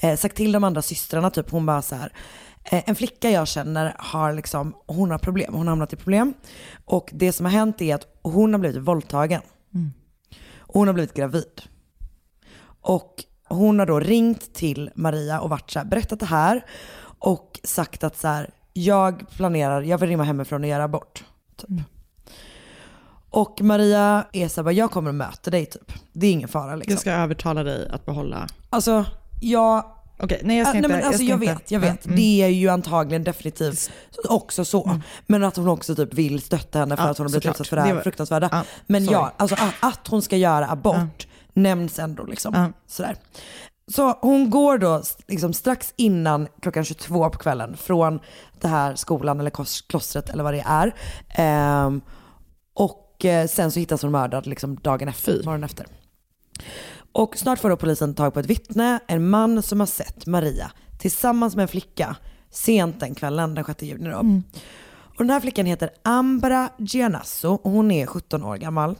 [0.00, 2.12] eh, sagt till de andra systrarna, typ hon bara så här,
[2.64, 6.34] eh, en flicka jag känner har liksom, hon har problem, hon har hamnat i problem.
[6.84, 9.40] Och det som har hänt är att hon har blivit våldtagen.
[10.58, 11.62] Och hon har blivit gravid.
[12.82, 16.64] Och hon har då ringt till Maria och varit så här, berättat det här
[17.18, 21.24] och sagt att så här, jag planerar, jag vill rymma hemifrån och göra abort.
[21.56, 21.68] Typ.
[23.30, 25.92] Och Maria är så här, jag kommer att möta dig typ.
[26.12, 26.92] Det är ingen fara liksom.
[26.92, 28.46] Jag ska övertala dig att behålla...
[28.70, 29.04] Alltså,
[29.40, 29.84] jag...
[30.18, 30.88] Okej, nej jag ska inte...
[30.88, 32.04] nej, men alltså, jag, inte- vet, jag vet.
[32.06, 32.16] Mm.
[32.16, 33.90] Det är ju antagligen definitivt
[34.28, 34.84] också så.
[34.84, 35.02] Mm.
[35.26, 37.68] Men att hon också typ vill stötta henne för Ja, att hon har blivit utsatt
[37.68, 38.48] för det här var- fruktansvärda.
[38.52, 39.14] Ja, men sorry.
[39.14, 42.54] ja, alltså att, att hon ska göra abort nämns ändå liksom.
[42.54, 42.72] Ja.
[42.86, 43.16] Sådär.
[43.88, 48.20] Så hon går då liksom strax innan klockan 22 på kvällen från
[48.60, 49.52] det här skolan eller
[49.88, 50.94] klostret eller vad det är.
[51.28, 52.00] Ehm,
[52.74, 55.86] och eh, sen så hittas hon mördad liksom dagen efter, morgonen efter.
[57.12, 60.70] Och snart får då polisen tag på ett vittne, en man som har sett Maria
[60.98, 62.16] tillsammans med en flicka
[62.50, 64.42] sent den kvällen, den 6 juni då.
[65.18, 68.96] Och den här flickan heter Ambra Gianasso och hon är 17 år gammal.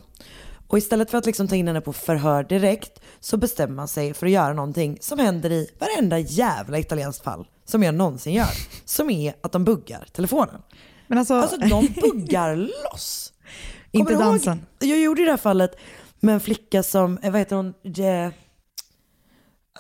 [0.73, 4.15] Och istället för att liksom ta in henne på förhör direkt så bestämmer man sig
[4.15, 8.49] för att göra någonting som händer i varenda jävla italienskt fall som jag någonsin gör.
[8.85, 10.63] Som är att de buggar telefonen.
[11.07, 13.33] Men alltså, Alltså de buggar loss.
[13.91, 14.33] Inte Kommer ihåg?
[14.33, 14.67] dansen.
[14.79, 15.77] Jag gjorde ju det här fallet
[16.21, 17.75] med en flicka som, eh, vad heter hon,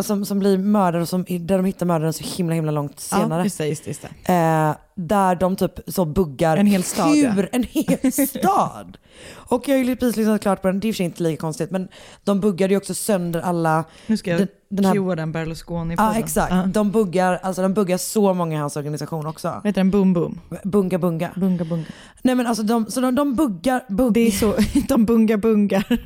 [0.00, 3.40] som, som blir mördad och som, där de hittar mördaren så himla himla långt senare.
[3.40, 4.32] Ja, just det, just det, just det.
[4.32, 7.48] Eh, där de typ så buggar En hel stad, hur, ja.
[7.52, 8.98] en hel stad.
[9.32, 11.88] Och jag har ju precis lyssnat klart på den, det är inte lika konstigt men
[12.24, 13.84] de buggade ju också sönder alla...
[14.06, 17.74] Nu ska jag den, den här, cuea den Berlusconi Ja exakt, de, buggar, alltså, de
[17.74, 19.48] buggar så många i hans organisation också.
[19.48, 19.90] Vad heter den?
[19.90, 20.40] Boom boom?
[20.64, 21.30] Bunga bunga.
[21.36, 21.84] Bunga bunga.
[22.22, 24.56] Nej men alltså de, så de, de buggar, bugg, Det är så,
[24.88, 25.86] de bungar bungar.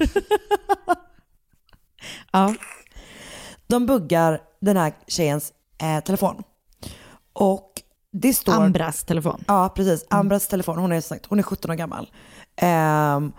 [2.33, 2.55] ja.
[3.67, 6.43] De buggar den här tjejens eh, telefon.
[7.33, 8.53] Och det står...
[8.53, 9.45] Ambras telefon.
[9.47, 10.07] Ja, precis.
[10.11, 10.79] Ambras telefon.
[10.79, 12.11] Hon är, sagt, hon är 17 år gammal.
[12.57, 13.33] Ehm,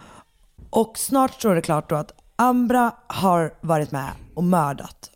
[0.69, 5.11] och snart står det klart då att Ambra har varit med och mördat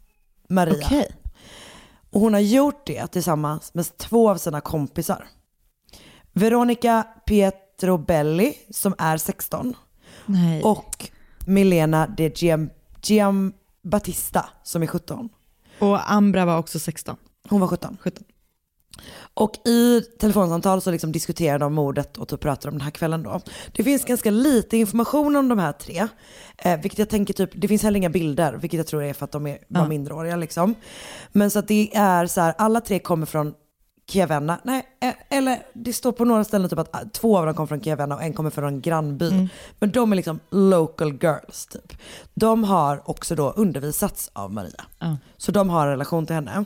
[0.50, 0.86] Maria.
[0.86, 1.16] Okej.
[2.10, 5.28] Och hon har gjort det tillsammans med två av sina kompisar.
[6.34, 9.76] Veronica Pietrobelli som är 16
[10.26, 10.64] Nej.
[10.64, 11.10] och
[11.46, 12.32] Milena de
[13.04, 13.54] Giam,
[13.84, 15.30] Giambattista som är 17.
[15.80, 17.16] Och Ambra var också 16.
[17.50, 17.98] Hon var 17.
[18.02, 18.24] 17.
[19.34, 23.24] Och i telefonsamtal så liksom diskuterar de mordet och typ pratar om den här kvällen
[23.24, 23.42] då.
[23.72, 26.08] Det finns ganska lite information om de här tre.
[26.58, 29.26] Eh, vilket jag tänker typ, det finns heller inga bilder, vilket jag tror är för
[29.26, 29.88] att de är, var Ja.
[29.88, 30.76] minderåriga liksom.
[31.32, 33.54] Men så att det är så här, alla tre kommer från
[34.12, 34.60] Kiavenna.
[34.64, 37.68] Nej, eh, eller det står på några ställen typ att ah, två av dem kommer
[37.68, 39.28] från Kiavenna och en kommer från en grannby.
[39.28, 39.48] Mm.
[39.80, 41.94] Men de är liksom local girls typ.
[42.34, 44.86] De har också då undervisats av Maria.
[45.00, 45.18] Ja.
[45.38, 46.66] Så de har en relation till henne.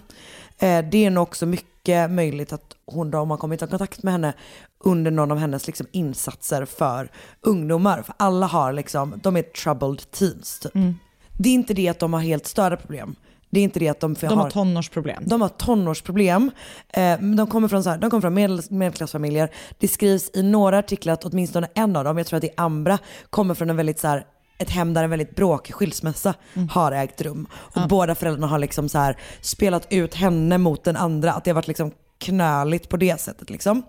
[0.57, 4.03] Eh, det är nog också mycket möjligt att hon då, om man kommit i kontakt
[4.03, 4.33] med henne
[4.79, 8.01] under någon av hennes liksom insatser för ungdomar.
[8.01, 10.75] För alla har liksom, de är troubled teens typ.
[10.75, 10.95] Mm.
[11.37, 13.15] Det är inte det att de har helt större problem.
[13.55, 15.23] Det är inte det att de, De har tonårsproblem.
[15.25, 16.51] de har tonårsproblem.
[16.89, 19.49] Eh, de kommer från, så här, de kommer från medel, medelklassfamiljer.
[19.79, 22.61] Det skrivs i några artiklar att åtminstone en av dem, jag tror att det är
[22.61, 22.97] Ambra,
[23.29, 24.25] kommer från en väldigt så här,
[24.57, 26.33] ett hem där en väldigt bråkig skilsmässa
[26.71, 27.47] har ägt rum.
[27.53, 31.33] Och båda föräldrarna har liksom så här spelat ut henne mot den andra.
[31.33, 33.49] Att det har varit liksom knöligt på det sättet.
[33.49, 33.83] Liksom.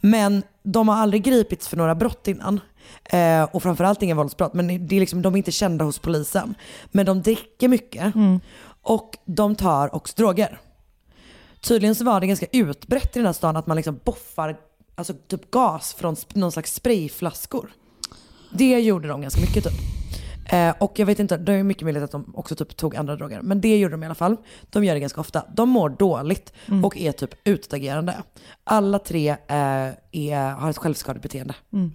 [0.00, 2.60] Men de har aldrig gripits för några brott innan.
[3.04, 4.54] Eh, och framförallt inga våldsbrott.
[4.54, 6.54] Men det är liksom, de är inte kända hos polisen.
[6.86, 8.14] Men de dricker mycket.
[8.84, 10.60] Och de tar också droger.
[11.60, 14.56] Tydligen så var det ganska utbrett i den här stan att man liksom boffar
[14.94, 17.72] alltså typ gas från någon slags sprayflaskor.
[18.52, 19.72] Det gjorde de ganska mycket typ.
[20.52, 23.16] Eh, och jag vet inte, det är mycket möjligt att de också typ tog andra
[23.16, 23.40] droger.
[23.42, 24.36] Men det gjorde de i alla fall.
[24.70, 25.44] De gör det ganska ofta.
[25.54, 26.84] De mår dåligt Mm.
[26.84, 28.22] och är typ utåtagerande.
[28.64, 29.36] Alla tre eh,
[30.12, 31.54] är, har ett självskadebeteende.
[31.72, 31.92] Mm.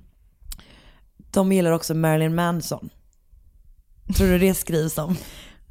[1.32, 2.90] De gillar också Marilyn Manson.
[4.18, 5.16] Tror du det skrivs om?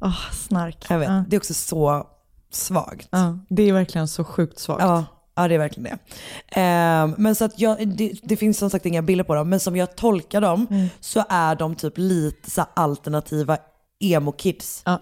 [0.01, 0.85] Åh, snark.
[0.89, 1.09] Jag vet.
[1.09, 1.23] Ja.
[1.27, 2.07] Det är också så
[2.51, 3.07] svagt.
[3.11, 4.81] Ja, det är verkligen så sjukt svagt.
[4.81, 6.59] Ja, ja det är verkligen det.
[6.61, 9.59] Ehm, men så att jag, det, det finns som sagt inga bilder på dem, men
[9.59, 10.87] som jag tolkar dem Mm.
[10.99, 13.57] så är de typ lite så alternativa
[13.99, 14.81] emo-kids.
[14.85, 14.99] Ja.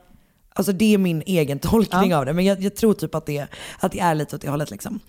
[0.57, 2.17] Alltså det är min egen tolkning Ja.
[2.17, 3.47] av det, men jag, jag tror typ att det,
[3.79, 4.71] att det är lite åt det hållet.
[4.71, 4.99] Liksom.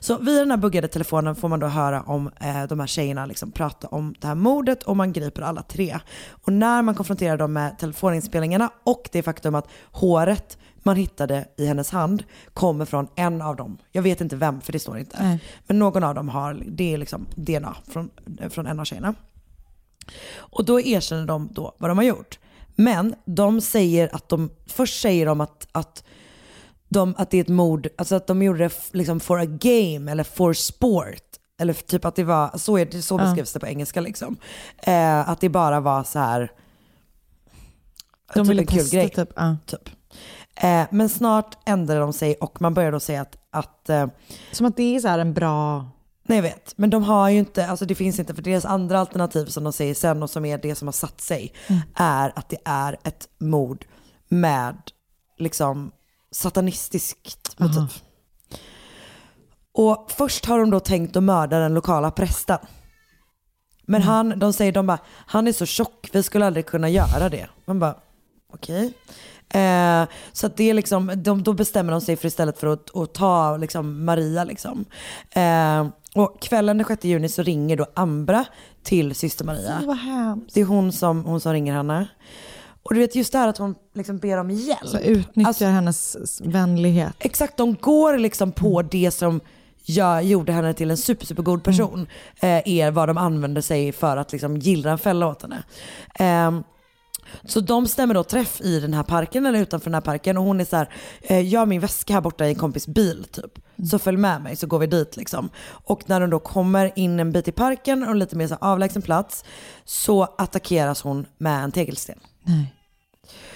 [0.00, 3.26] Så via den här buggade telefonen får man då höra om eh, de här tjejerna
[3.26, 5.98] liksom prata om det här mordet och man griper alla tre.
[6.28, 11.66] Och när man konfronterar dem med telefoninspelningarna och det faktum att håret man hittade i
[11.66, 13.78] hennes hand kommer från en av dem.
[13.92, 15.16] Jag vet inte vem för det står inte.
[15.22, 15.38] Nej.
[15.66, 18.10] Men någon av dem har, det är liksom DNA från,
[18.50, 19.14] från en av tjejerna.
[20.36, 22.38] Och då erkänner de då vad de har gjort.
[22.76, 26.04] Men de säger att de, först säger de att, att,
[26.88, 30.12] de, att det är ett mord, alltså att de gjorde det liksom for a game
[30.12, 31.22] eller for sport.
[31.58, 34.36] Eller typ att det var, så, är det, så beskrivs det på engelska liksom.
[34.78, 36.52] Eh, att det bara var så här
[38.34, 39.08] De typ ville en kul testa grej.
[39.08, 39.32] typ.
[39.36, 39.56] Ja.
[39.66, 39.88] Typ.
[40.54, 44.06] Eh, men snart ändrar de sig och man börjar då säga att, att eh,
[44.52, 45.86] Som att det är så här en bra...
[46.26, 49.00] Nej jag vet, men de har ju inte, alltså det finns inte, för deras andra
[49.00, 51.52] alternativ som de säger sen och som är det som har satt sig,
[51.94, 53.84] är att det är ett mord
[54.28, 54.76] med
[55.38, 55.92] liksom
[56.30, 57.78] satanistiskt motiv.
[57.78, 57.88] Aha.
[59.72, 62.58] Och först har de då tänkt att mörda den lokala prästen.
[63.86, 67.28] Men han, de säger de bara, han är så tjock, vi skulle aldrig kunna göra
[67.28, 67.48] det.
[67.64, 67.96] Man bara,
[68.52, 68.92] okej.
[69.48, 73.14] Eh, så det är liksom, de, då bestämmer de sig för istället för att, att
[73.14, 74.44] ta liksom Maria.
[74.44, 74.84] Liksom.
[75.30, 75.86] Eh,
[76.16, 78.44] och kvällen den 6 juni så ringer då Ambra
[78.82, 79.82] till syster Maria.
[79.86, 80.54] Vad hemskt.
[80.54, 82.08] Det är hon som, hon som ringer henne.
[82.82, 84.78] Och du vet just det här att hon liksom ber om hjälp.
[84.88, 87.14] Så utnyttjar Alltså- hennes vänlighet.
[87.18, 88.88] Exakt, de går liksom på Mm.
[88.90, 89.40] det som
[89.88, 92.06] jag gjorde henne till en super, supergod person.
[92.40, 92.58] Mm.
[92.66, 95.62] Eh, är vad de använder sig för att liksom gillra en fälla åt henne.
[96.14, 96.64] Ehm,
[97.44, 100.44] så de stämmer då träff i den här parken eller utanför den här parken och
[100.44, 100.88] hon är så här,
[101.22, 103.58] eh, jag har min väska här borta i en kompis bil typ.
[103.78, 103.88] Mm.
[103.88, 105.50] Så följ med mig så går vi dit liksom.
[105.68, 109.02] Och när de då kommer in en bit i parken och lite mer så avlägsen
[109.02, 109.44] plats
[109.84, 112.18] så attackeras hon med en tegelsten.
[112.42, 112.72] Nej.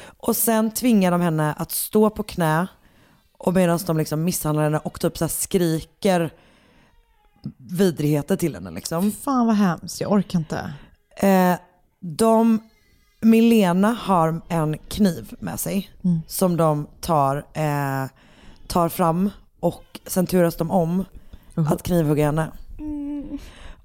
[0.03, 2.67] Och sen tvingar de henne att stå på knä
[3.39, 6.31] och medan de liksom misshandlar henne och typ så här skriker
[7.57, 9.13] vidrigheter till henne liksom.
[9.13, 10.73] Fan vad hemskt, jag orkar inte.
[11.17, 11.55] Eh,
[12.01, 12.70] de,
[13.21, 16.21] Milena har en kniv med sig Mm.
[16.27, 18.05] som de tar, eh,
[18.67, 21.05] tar fram och sen turas de om
[21.55, 22.53] att knivhugga henne.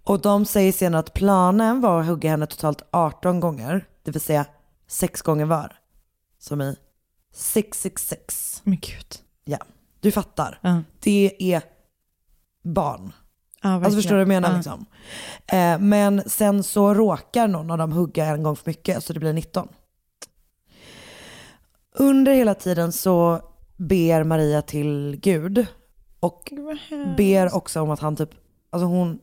[0.03, 4.21] Och de säger senare att planen var att hugga henne totalt 18 gånger, det vill
[4.21, 4.45] säga
[4.87, 5.75] sex gånger var.
[6.39, 6.75] Som i
[7.35, 8.61] 666.
[8.63, 9.15] Men gud.
[9.45, 9.57] Ja,
[9.99, 10.59] du fattar.
[10.61, 10.81] Ja.
[10.99, 11.61] Det är
[12.63, 13.11] barn.
[13.65, 14.55] Ja, Alltså förstår du vad jag menar Ja.
[14.55, 14.85] liksom?
[15.47, 19.19] Eh, men sen så råkar någon av dem hugga en gång för mycket så det
[19.19, 19.67] blir 19.
[21.95, 23.41] Under hela tiden så
[23.77, 25.65] ber Maria till Gud
[26.19, 26.53] och
[27.17, 28.29] ber också om att han typ,
[28.69, 29.19] alltså hon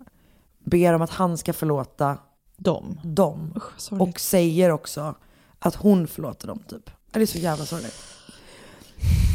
[0.64, 2.18] ber om att han ska förlåta
[2.57, 3.01] dem.
[3.05, 3.61] dem.
[3.76, 4.09] sorgligt.
[4.09, 5.14] och säger också
[5.59, 6.90] att hon förlåter dem typ.
[7.11, 8.03] Det är så jävla sorgligt.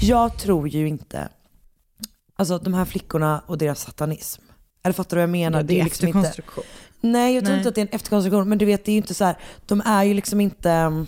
[0.01, 1.29] Jag tror ju inte,
[2.35, 4.41] alltså de här flickorna och deras satanism.
[4.87, 5.59] Eller fattar du vad jag menar?
[5.59, 6.63] Ja, det är liksom efterkonstruktion.
[6.63, 7.57] Inte, nej jag tror Nej.
[7.59, 8.49] inte att det är en efterkonstruktion.
[8.49, 11.05] Men du vet det är ju inte så här, de är ju liksom inte,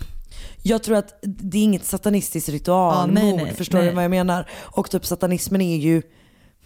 [0.62, 3.18] jag tror att det är inget satanistiskt ritualmord.
[3.18, 4.48] Ja, nej, nej, förstår du vad jag menar?
[4.62, 6.02] Och typ satanismen är ju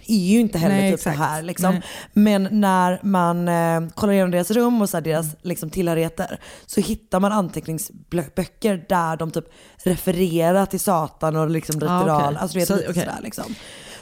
[0.06, 1.28] är ju inte heller Nej, typ så exakt.
[1.28, 1.74] här liksom.
[1.74, 1.82] Nej.
[2.12, 6.80] Men när man eh, kollar igenom deras rum och så här, deras liksom, tillhörigheter så
[6.80, 9.44] hittar man anteckningsböcker där de typ
[9.76, 12.24] refererar till Satan och liksom Ah, ritual.
[12.26, 12.38] okej.
[12.40, 12.94] Alltså du vet Så- okej.
[12.94, 13.54] sådär liksom.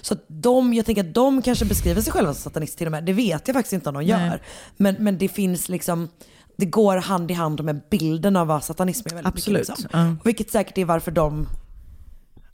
[0.02, 2.90] Så att de, jag tänker att de kanske beskriver sig själva som satanister till och
[2.90, 3.04] med.
[3.04, 4.08] Det vet jag faktiskt inte om de Nej.
[4.08, 4.42] gör.
[4.76, 6.08] Men, men det finns liksom,
[6.56, 9.68] det går hand i hand med bilden av vad satanism är väldigt Absolut.
[9.68, 9.82] mycket.
[9.82, 10.00] Liksom.
[10.00, 10.16] Ja.
[10.24, 11.48] Vilket säkert är varför de,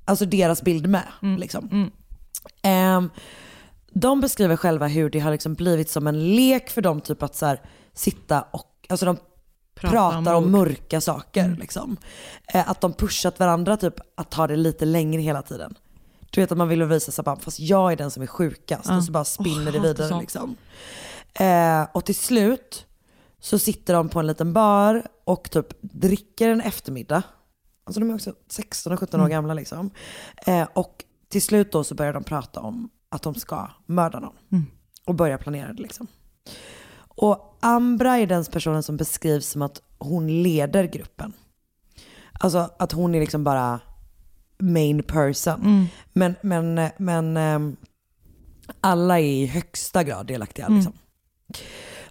[0.05, 1.05] alltså deras bild med.
[1.23, 1.41] Mm.
[1.41, 1.91] Liksom.
[2.63, 3.11] Ehm,
[3.93, 7.37] de beskriver själva hur det har liksom blivit som en lek för dem typ att
[7.37, 7.61] så här,
[7.95, 9.17] sitta och, alltså de
[9.75, 11.57] Prata pratar om om, mörka saker.
[11.61, 11.97] Liksom.
[12.55, 15.75] Eh, att de pushat varandra typ att ta det lite längre hela tiden.
[16.31, 18.91] Du vet att man vill visa sig bara, fast jag är den som är sjukast.
[18.91, 20.57] Och så bara spinner Åh, det vidare liksom.
[21.35, 22.87] Eh, och till slut
[23.41, 27.23] så sitter de på en liten bar och typ dricker en eftermiddag.
[27.85, 29.31] Alltså de är också 16 och 17 år Mm.
[29.31, 29.91] gamla liksom.
[30.47, 34.37] Eh, och till slut då så börjar de prata om att de ska mörda någon.
[34.53, 34.67] Mm.
[35.07, 36.07] Och börja planera det liksom.
[36.99, 41.33] Och Ambra är den personen som beskrivs som att hon leder gruppen.
[42.33, 43.81] Alltså att hon är liksom bara
[44.59, 45.61] main person.
[45.61, 45.87] Mm.
[46.13, 47.77] Men, men, men ehm,
[48.81, 50.67] alla är i högsta grad delaktiga.
[50.67, 50.77] Mm.
[50.79, 50.95] Liksom.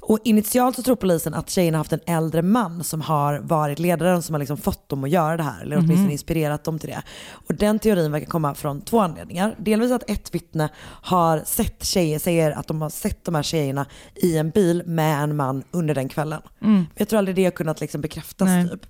[0.10, 3.80] Och initialt så tror polisen att tjejen har haft en äldre man som har varit
[3.80, 5.62] ledaren som har liksom fått dem att göra det här.
[5.62, 6.12] Eller åtminstone Mhm.
[6.12, 7.02] inspirerat dem till det.
[7.32, 9.56] Och den teorin verkar komma från två anledningar.
[9.60, 10.70] Delvis att ett vittne
[11.02, 13.86] har sett tjejer, säger att de har sett de här tjejerna
[14.16, 16.42] i en bil med en man under den kvällen.
[16.62, 16.74] Mm.
[16.74, 18.46] Men Jag tror aldrig det har kunnat liksom bekräftas.
[18.46, 18.70] Nej.
[18.70, 18.86] Typ.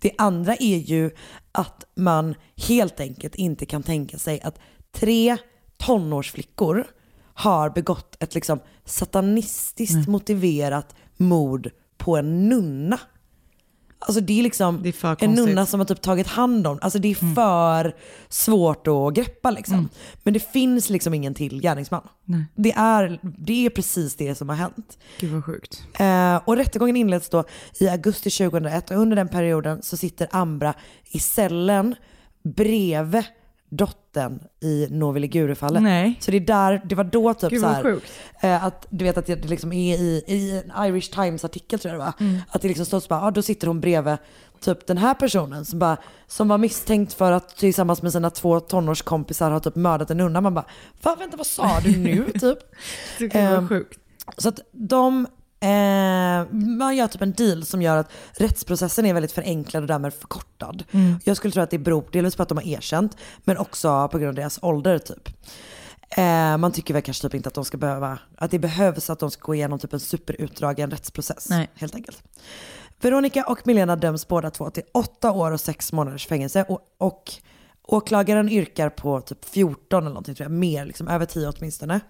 [0.00, 1.10] Det andra är ju
[1.52, 2.34] att man
[2.68, 4.58] helt enkelt inte kan tänka sig att
[4.94, 5.36] tre
[5.78, 6.86] tonårsflickor
[7.38, 13.00] har begått ett liksom satanistiskt motiverat mord på en nunna.
[13.98, 16.98] Alltså det är liksom Det är en nunna som har typ tagit hand om, alltså
[16.98, 17.94] det är för
[18.28, 19.88] svårt att greppa liksom.
[20.22, 22.08] Men det finns liksom ingen till gärningsman.
[22.24, 22.44] Nej.
[22.54, 24.98] Det är, det är precis det som har hänt.
[25.20, 25.82] Gud vad sjukt.
[25.98, 27.44] Eh, och rättegången inleds då
[27.80, 30.74] i augusti 2001 och under den perioden så sitter Ambra
[31.10, 31.94] i cellen
[32.42, 33.24] bredvid
[33.68, 35.82] dottern i Novi Ligure-fallet.
[35.82, 36.16] Nej.
[36.20, 38.00] Så det är där, det var då typ Gud så här,
[38.40, 42.00] eh, att du vet att det liksom är i, i en Irish Times-artikel tror jag
[42.00, 42.26] det var.
[42.26, 42.40] Mm.
[42.48, 44.16] Att det liksom står så bara, ah, då sitter hon bredvid
[44.60, 45.96] typ den här personen som, bara,
[46.26, 50.40] som var misstänkt för att tillsammans med sina två tonårskompisar har typ mördat en nunna.
[50.40, 50.64] Man bara,
[51.02, 52.58] Va, vänta vad sa du nu typ?
[53.18, 53.98] Gud vad Ehm, sjukt.
[54.36, 55.26] så att de,
[55.60, 60.14] eh, man gör typ en deal som gör att rättsprocessen är väldigt förenklad och därmed
[60.14, 60.84] förkortad.
[60.90, 61.20] Mm.
[61.24, 64.18] Jag skulle tro att det beror delvis på att de har erkänt, men också på
[64.18, 65.28] grund av deras ålder typ.
[66.10, 69.18] Eh, man tycker väl kanske typ inte att de ska behöva, att det behövs att
[69.18, 71.48] de ska gå igenom typ en superutdragen rättsprocess.
[71.50, 71.70] Nej.
[71.74, 72.22] Helt enkelt.
[73.00, 77.32] Veronica och Milena döms båda två till åtta år och sex månaders fängelse och, och
[77.82, 82.00] åklagaren yrkar på typ 14 eller någonting tror jag, mer, liksom, över 10 åtminstone.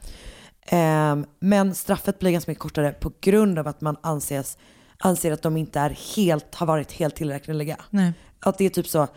[0.70, 4.58] Ehm, men straffet blir ganska mycket kortare på grund av att man anses,
[4.98, 7.76] anser att de inte är helt, har varit helt tillräckliga.
[7.90, 8.12] Nej.
[8.40, 9.08] Att det är typ så,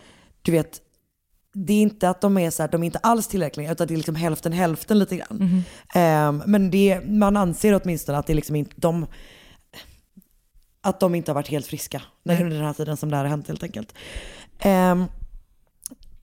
[0.42, 0.80] du vet,
[1.54, 3.94] det är inte att de är så här, de är inte alls tillräckliga utan det
[3.94, 5.36] är liksom hälften hälften lite grann.
[5.40, 5.62] Mhm.
[5.94, 9.06] Ehm, men det, man anser åtminstone att det är liksom inte, de,
[10.80, 12.42] att de inte har varit helt friska Nej.
[12.42, 13.94] under den här tiden som det här har hänt helt enkelt.
[14.58, 15.04] Ehm,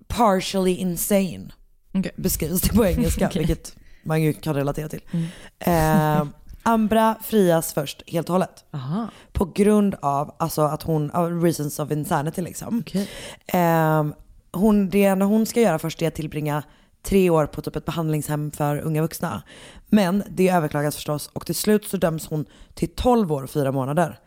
[0.07, 1.51] partially insane
[1.93, 2.11] Okej.
[2.15, 3.39] beskrivs det på engelska, Okej.
[3.45, 3.75] vilket
[4.10, 5.01] man ju kan relatera till.
[5.12, 5.26] Mm.
[5.60, 6.30] Ehm,
[6.64, 8.66] Ambra frias först helt och hållet.
[8.74, 9.07] Aha.
[9.32, 12.84] På grund av alltså, att hon, reasons of insanity liksom.
[12.88, 13.10] Okej.
[13.47, 14.14] Ehm,
[14.51, 16.64] hon, det enda hon ska göra först är att tillbringa
[17.03, 19.43] tre år på typ ett behandlingshem för unga vuxna.
[19.88, 23.72] Men det överklagas förstås och till slut så döms hon till 12 år och fyra
[23.72, 24.20] månader.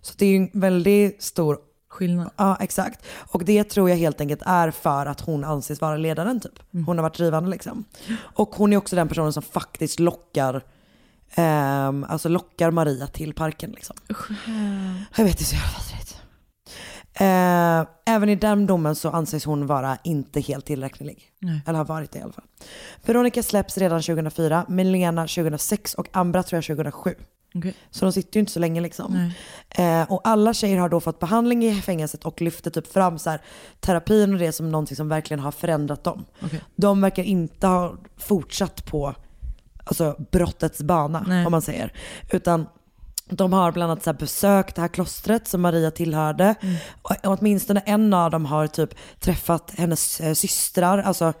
[0.00, 1.58] Så det är ju en väldigt stor
[1.90, 2.30] Skillnad.
[2.36, 3.06] Ja, exakt.
[3.32, 6.58] Och det tror jag helt enkelt är för att hon anses vara ledaren typ.
[6.86, 7.84] Hon har varit drivande liksom.
[8.20, 10.64] Och hon är också den personen som faktiskt lockar,
[11.34, 13.96] ehm, alltså lockar Maria till parken liksom.
[15.16, 16.16] Jag vet, det är så jävla vidrigt.
[17.14, 21.22] Eh, även i den domen så anses hon vara inte helt tillräcklig.
[21.38, 21.60] Nej.
[21.66, 22.44] Eller har varit det i alla fall.
[23.04, 27.14] Veronica släpps redan 2004, Milena 2006 och Ambra tror jag 2007.
[27.54, 27.74] Okej.
[27.90, 29.30] Så de sitter ju inte så länge liksom.
[29.68, 33.30] Eh, och alla tjejer har då fått behandling i fängelset och lyfter typ fram så
[33.30, 33.40] här,
[33.80, 36.24] terapin och det som någonting som verkligen har förändrat dem.
[36.42, 36.60] Okej.
[36.76, 39.14] De verkar inte ha fortsatt på
[39.84, 41.46] alltså, brottets bana Nej.
[41.46, 41.92] om man säger.
[42.30, 42.66] Utan
[43.30, 46.54] de har bland annat så besökt det här klostret som Maria tillhörde.
[47.02, 51.32] Och åtminstone en av dem har typ träffat hennes eh, systrar, alltså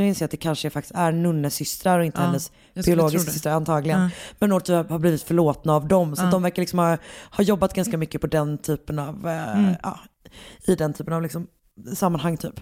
[0.00, 2.52] nu inser jag att det kanske faktiskt är Nunnes systrar och inte Ja, hennes
[2.84, 4.00] biologiska systrar antagligen.
[4.00, 4.10] Ja.
[4.38, 6.16] Men också har blivit förlåtna av dem.
[6.16, 6.30] Så Ja.
[6.30, 6.96] de verkar liksom ha,
[7.30, 9.74] ha jobbat ganska mycket på den typen av, eh, Mm.
[9.82, 9.98] ja,
[10.66, 11.46] i den typen av liksom,
[11.94, 12.60] sammanhang typ.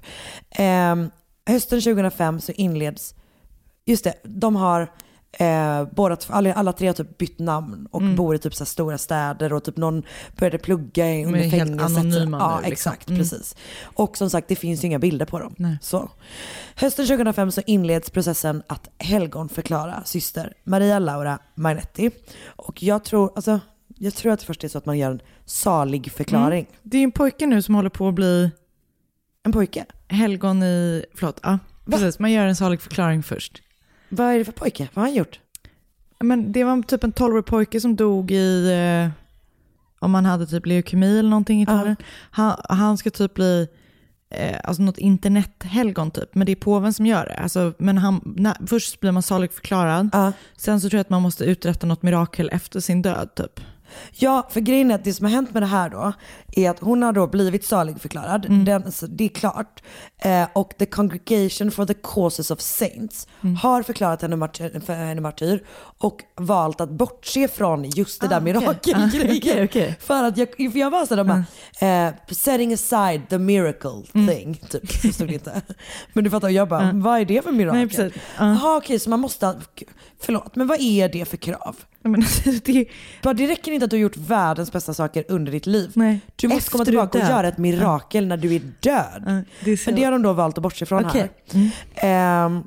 [0.51, 1.11] Ehm,
[1.47, 3.15] hösten 2005 så inleds,
[3.87, 4.93] just det, de har
[5.33, 8.17] Eh, båda, alla, alla tre har typ bytt namn och Mm.
[8.17, 10.03] bor i typ så stora städer och typ någon
[10.37, 11.99] började plugga i- under är helt fängelset.
[11.99, 12.73] anonyma ja, liksom.
[12.73, 13.21] exakt, Mm.
[13.21, 13.57] precis.
[13.83, 15.55] Och som sagt, det finns ju inga bilder på dem.
[15.59, 15.79] Nej.
[15.83, 16.11] Så.
[16.75, 22.11] Hösten 2005 så inleds processen att helgonförklara syster Maria Laura Magnetti.
[22.47, 23.61] Och jag tror, alltså,
[23.99, 26.65] jag tror att det först är så att man gör en salig förklaring.
[26.65, 26.73] Mm.
[26.83, 28.51] Det är en pojke nu som håller på att bli
[29.43, 29.85] En pojke?
[30.09, 31.59] helgon i, förlåt, ja
[31.91, 33.63] precis, man gör en salig förklaring först.
[34.09, 34.89] Vad är det för pojke?
[34.95, 35.41] Vad har han gjort?
[36.21, 39.11] Men det var typ en 12-årig pojke som dog i, eh,
[39.99, 41.97] om han hade typ leukemi eller någonting i Italien.
[42.31, 43.69] Han, han ska typ bli,
[44.31, 47.35] eh, alltså något internethelgon typ, men det är påven som gör det.
[47.35, 50.11] Alltså, men han, när, först blir man salig förklarad,
[50.57, 53.61] sen så tror jag att man måste uträtta något mirakel efter sin död typ.
[54.13, 56.13] Ja, för grejen är att det som har hänt med det här då
[56.53, 58.47] är att hon har då blivit saligförklarad.
[58.47, 58.65] Mm.
[58.65, 59.83] Den, så det är klart.
[60.19, 63.57] Eh, och the Congregation for the Causes of Saints Mm.
[63.57, 65.65] har förklarat henne martyr, för henne martyr
[65.99, 68.55] och valt att bortse från just det Ah, där okej.
[68.61, 69.31] mirakelgrejen.
[69.33, 69.97] Ah, okej, okej.
[70.01, 71.45] För att jag, för jag var såhär, de
[71.81, 74.29] bara, eh, setting aside the miracle Mm.
[74.29, 74.91] thing, typ.
[75.03, 75.63] Så stod det inte.
[76.13, 77.89] Men du fattar, jag bara, vad är det för mirakel?
[77.89, 78.23] Precis.
[78.39, 79.55] Jaha okej, så man måste,
[80.21, 81.77] förlåt, men vad är det för krav?
[82.03, 82.87] Men alltså, det,
[83.23, 85.93] Bara, det räcker inte att du har gjort världens bästa saker under ditt liv.
[85.95, 86.21] Nej.
[86.37, 89.45] Du måste Efter komma tillbaka och göra ett mirakel när du är död.
[89.65, 91.31] det är så- Men det har de då valt att bortse från Okej.
[91.53, 91.71] här.
[91.95, 92.63] Ehm,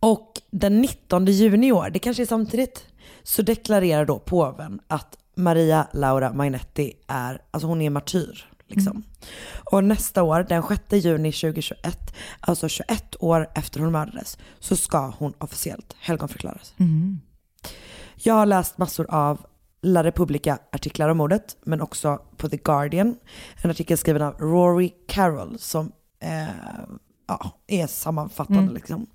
[0.00, 2.84] och den 19 juni i år, det kanske är samtidigt,
[3.22, 8.50] så deklarerar då påven att Maria Laura Magnetti är, alltså hon är martyr.
[8.68, 9.02] Liksom.
[9.72, 15.12] Och nästa år, den 6 juni 2021, alltså 21 år efter hon mördades, så ska
[15.18, 16.74] hon officiellt helgonförklaras.
[16.78, 17.20] Mm.
[18.26, 19.46] Jag har läst massor av
[19.82, 23.16] La Repubblica-artiklar om mordet, men också på The Guardian.
[23.62, 26.48] En artikel skriven av Rory Carroll som eh,
[27.26, 28.62] ja, är sammanfattande.
[28.62, 28.74] Mm.
[28.74, 29.06] Liksom.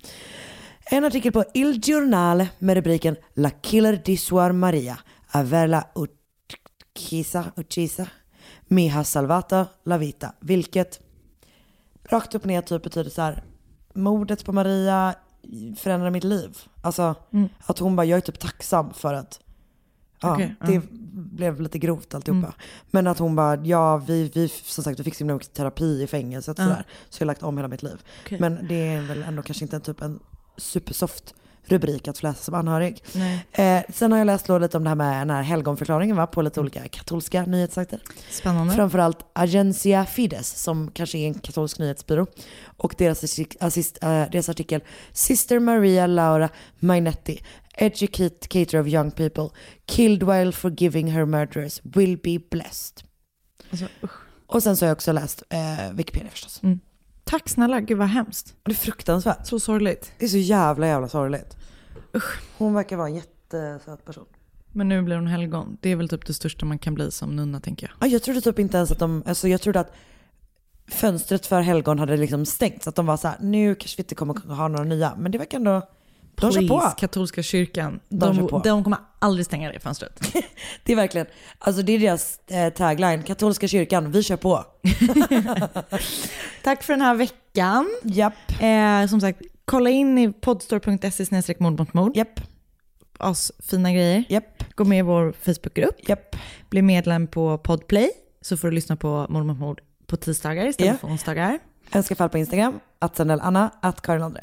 [0.84, 4.98] En artikel på Il Giornale med rubriken La killer di Suor Maria
[5.30, 8.06] averla uccisa, uccisa
[8.68, 10.34] mi ha salvato la vita.
[10.40, 11.00] Vilket
[12.04, 13.44] rakt upp och ner typ betyder så här,
[13.94, 15.14] mordet på Maria
[15.78, 16.58] förändrar mitt liv.
[16.80, 17.48] Alltså Mm.
[17.66, 19.40] att hon bara, jag är typ tacksam för att
[20.22, 20.80] Ja, Okej, det ja.
[21.12, 22.38] blev lite grovt alltihopa.
[22.46, 22.52] Mm.
[22.90, 26.02] Men att hon bara, ja vi, vi som sagt vi fick så himla mycket terapi
[26.02, 26.64] i fängelset Ja.
[26.64, 26.84] sådär.
[27.10, 28.02] Så jag har lagt om hela mitt liv.
[28.24, 28.40] Okej.
[28.40, 30.20] Men det är väl ändå kanske inte en typ en
[30.56, 31.34] supersoft
[31.64, 33.04] rubrik att få läsa som anhörig.
[33.52, 36.42] Eh, sen har jag läst lite om det här med den här helgonförklaringen va, på
[36.42, 38.00] lite olika katolska nyhetssajter.
[38.30, 38.74] Spännande.
[38.74, 42.26] Framförallt Agencia Fides som kanske är en katolsk nyhetsbyrå.
[42.76, 43.24] Och deras,
[43.60, 44.80] assist, eh, deras artikel
[45.12, 46.48] Sister Maria Laura
[46.78, 47.42] Magnetti,
[47.74, 49.48] educator of young people,
[49.86, 53.04] killed while forgiving her murderers, will be blessed.
[53.70, 53.86] Alltså,
[54.46, 56.60] Och sen så har jag också läst eh, Wikipedia förstås.
[56.62, 56.80] Mm.
[57.30, 58.54] Tack snälla, gud vad hemskt.
[58.62, 59.46] Det är fruktansvärt.
[59.46, 60.12] Så sorgligt.
[60.18, 61.56] Det är så jävla jävla sorgligt.
[62.58, 64.26] Hon verkar vara en jättesöt person.
[64.72, 65.78] Men nu blir hon helgon.
[65.80, 68.08] Det är väl typ det största man kan bli som nunna tänker jag.
[68.08, 69.92] Ja, jag trodde typ inte ens att de, alltså jag trodde att
[70.88, 72.88] fönstret för helgon hade liksom stängts.
[72.88, 75.14] Att de var så här, nu kanske vi inte kommer ha några nya.
[75.18, 75.88] Men det verkar ändå,
[76.40, 76.80] de kör på.
[76.80, 78.00] Katolska kyrkan.
[78.08, 78.58] De De, kör på.
[78.58, 80.20] de kommer aldrig stänga det fönstret.
[80.84, 81.26] Det är verkligen,
[81.58, 84.64] alltså det är deras eh, tagline, katolska kyrkan, vi kör på.
[86.62, 87.88] Tack för den här veckan.
[88.02, 88.34] Japp.
[88.60, 92.16] Eh, som sagt, kolla in i podstore.se mord mot mord.
[92.16, 92.40] Japp.
[93.18, 94.24] Oss fina grejer.
[94.28, 94.64] Japp.
[94.74, 96.08] Gå med i vår Facebookgrupp.
[96.08, 96.36] Japp.
[96.70, 98.10] Bli medlem på Podplay
[98.40, 100.98] så får du lyssna på Mord mot mord på tisdagar istället Ja.
[100.98, 101.58] för onsdagar.
[101.94, 104.42] Önskar fall på Instagram, att Anna, att Karin André.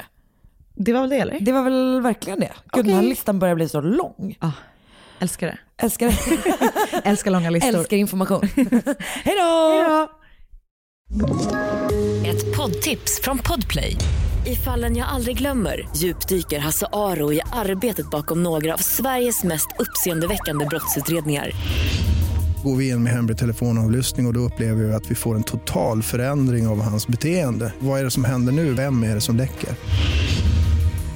[0.80, 1.38] Det var väl det eller?
[1.40, 2.52] Det var väl verkligen det.
[2.72, 4.36] Gud, den här listan börjar bli så lång.
[4.40, 4.50] Ah,
[5.18, 5.58] älskar det.
[5.84, 6.48] Älskar det.
[7.08, 7.78] Älskar långa listor.
[7.78, 8.48] Älskar information.
[9.24, 10.08] Hej då!
[12.26, 13.96] Ett poddtips från Podplay.
[14.46, 19.68] I fallen jag aldrig glömmer djupdyker Hasse Aro i arbetet bakom några av Sveriges mest
[19.78, 21.50] uppseendeväckande brottsutredningar.
[22.64, 25.42] Går vi in med hemlig telefonavlyssning och, och då upplever vi att vi får en
[25.42, 27.72] total förändring av hans beteende.
[27.78, 28.72] Vad är det som händer nu?
[28.72, 29.70] Vem är det som läcker?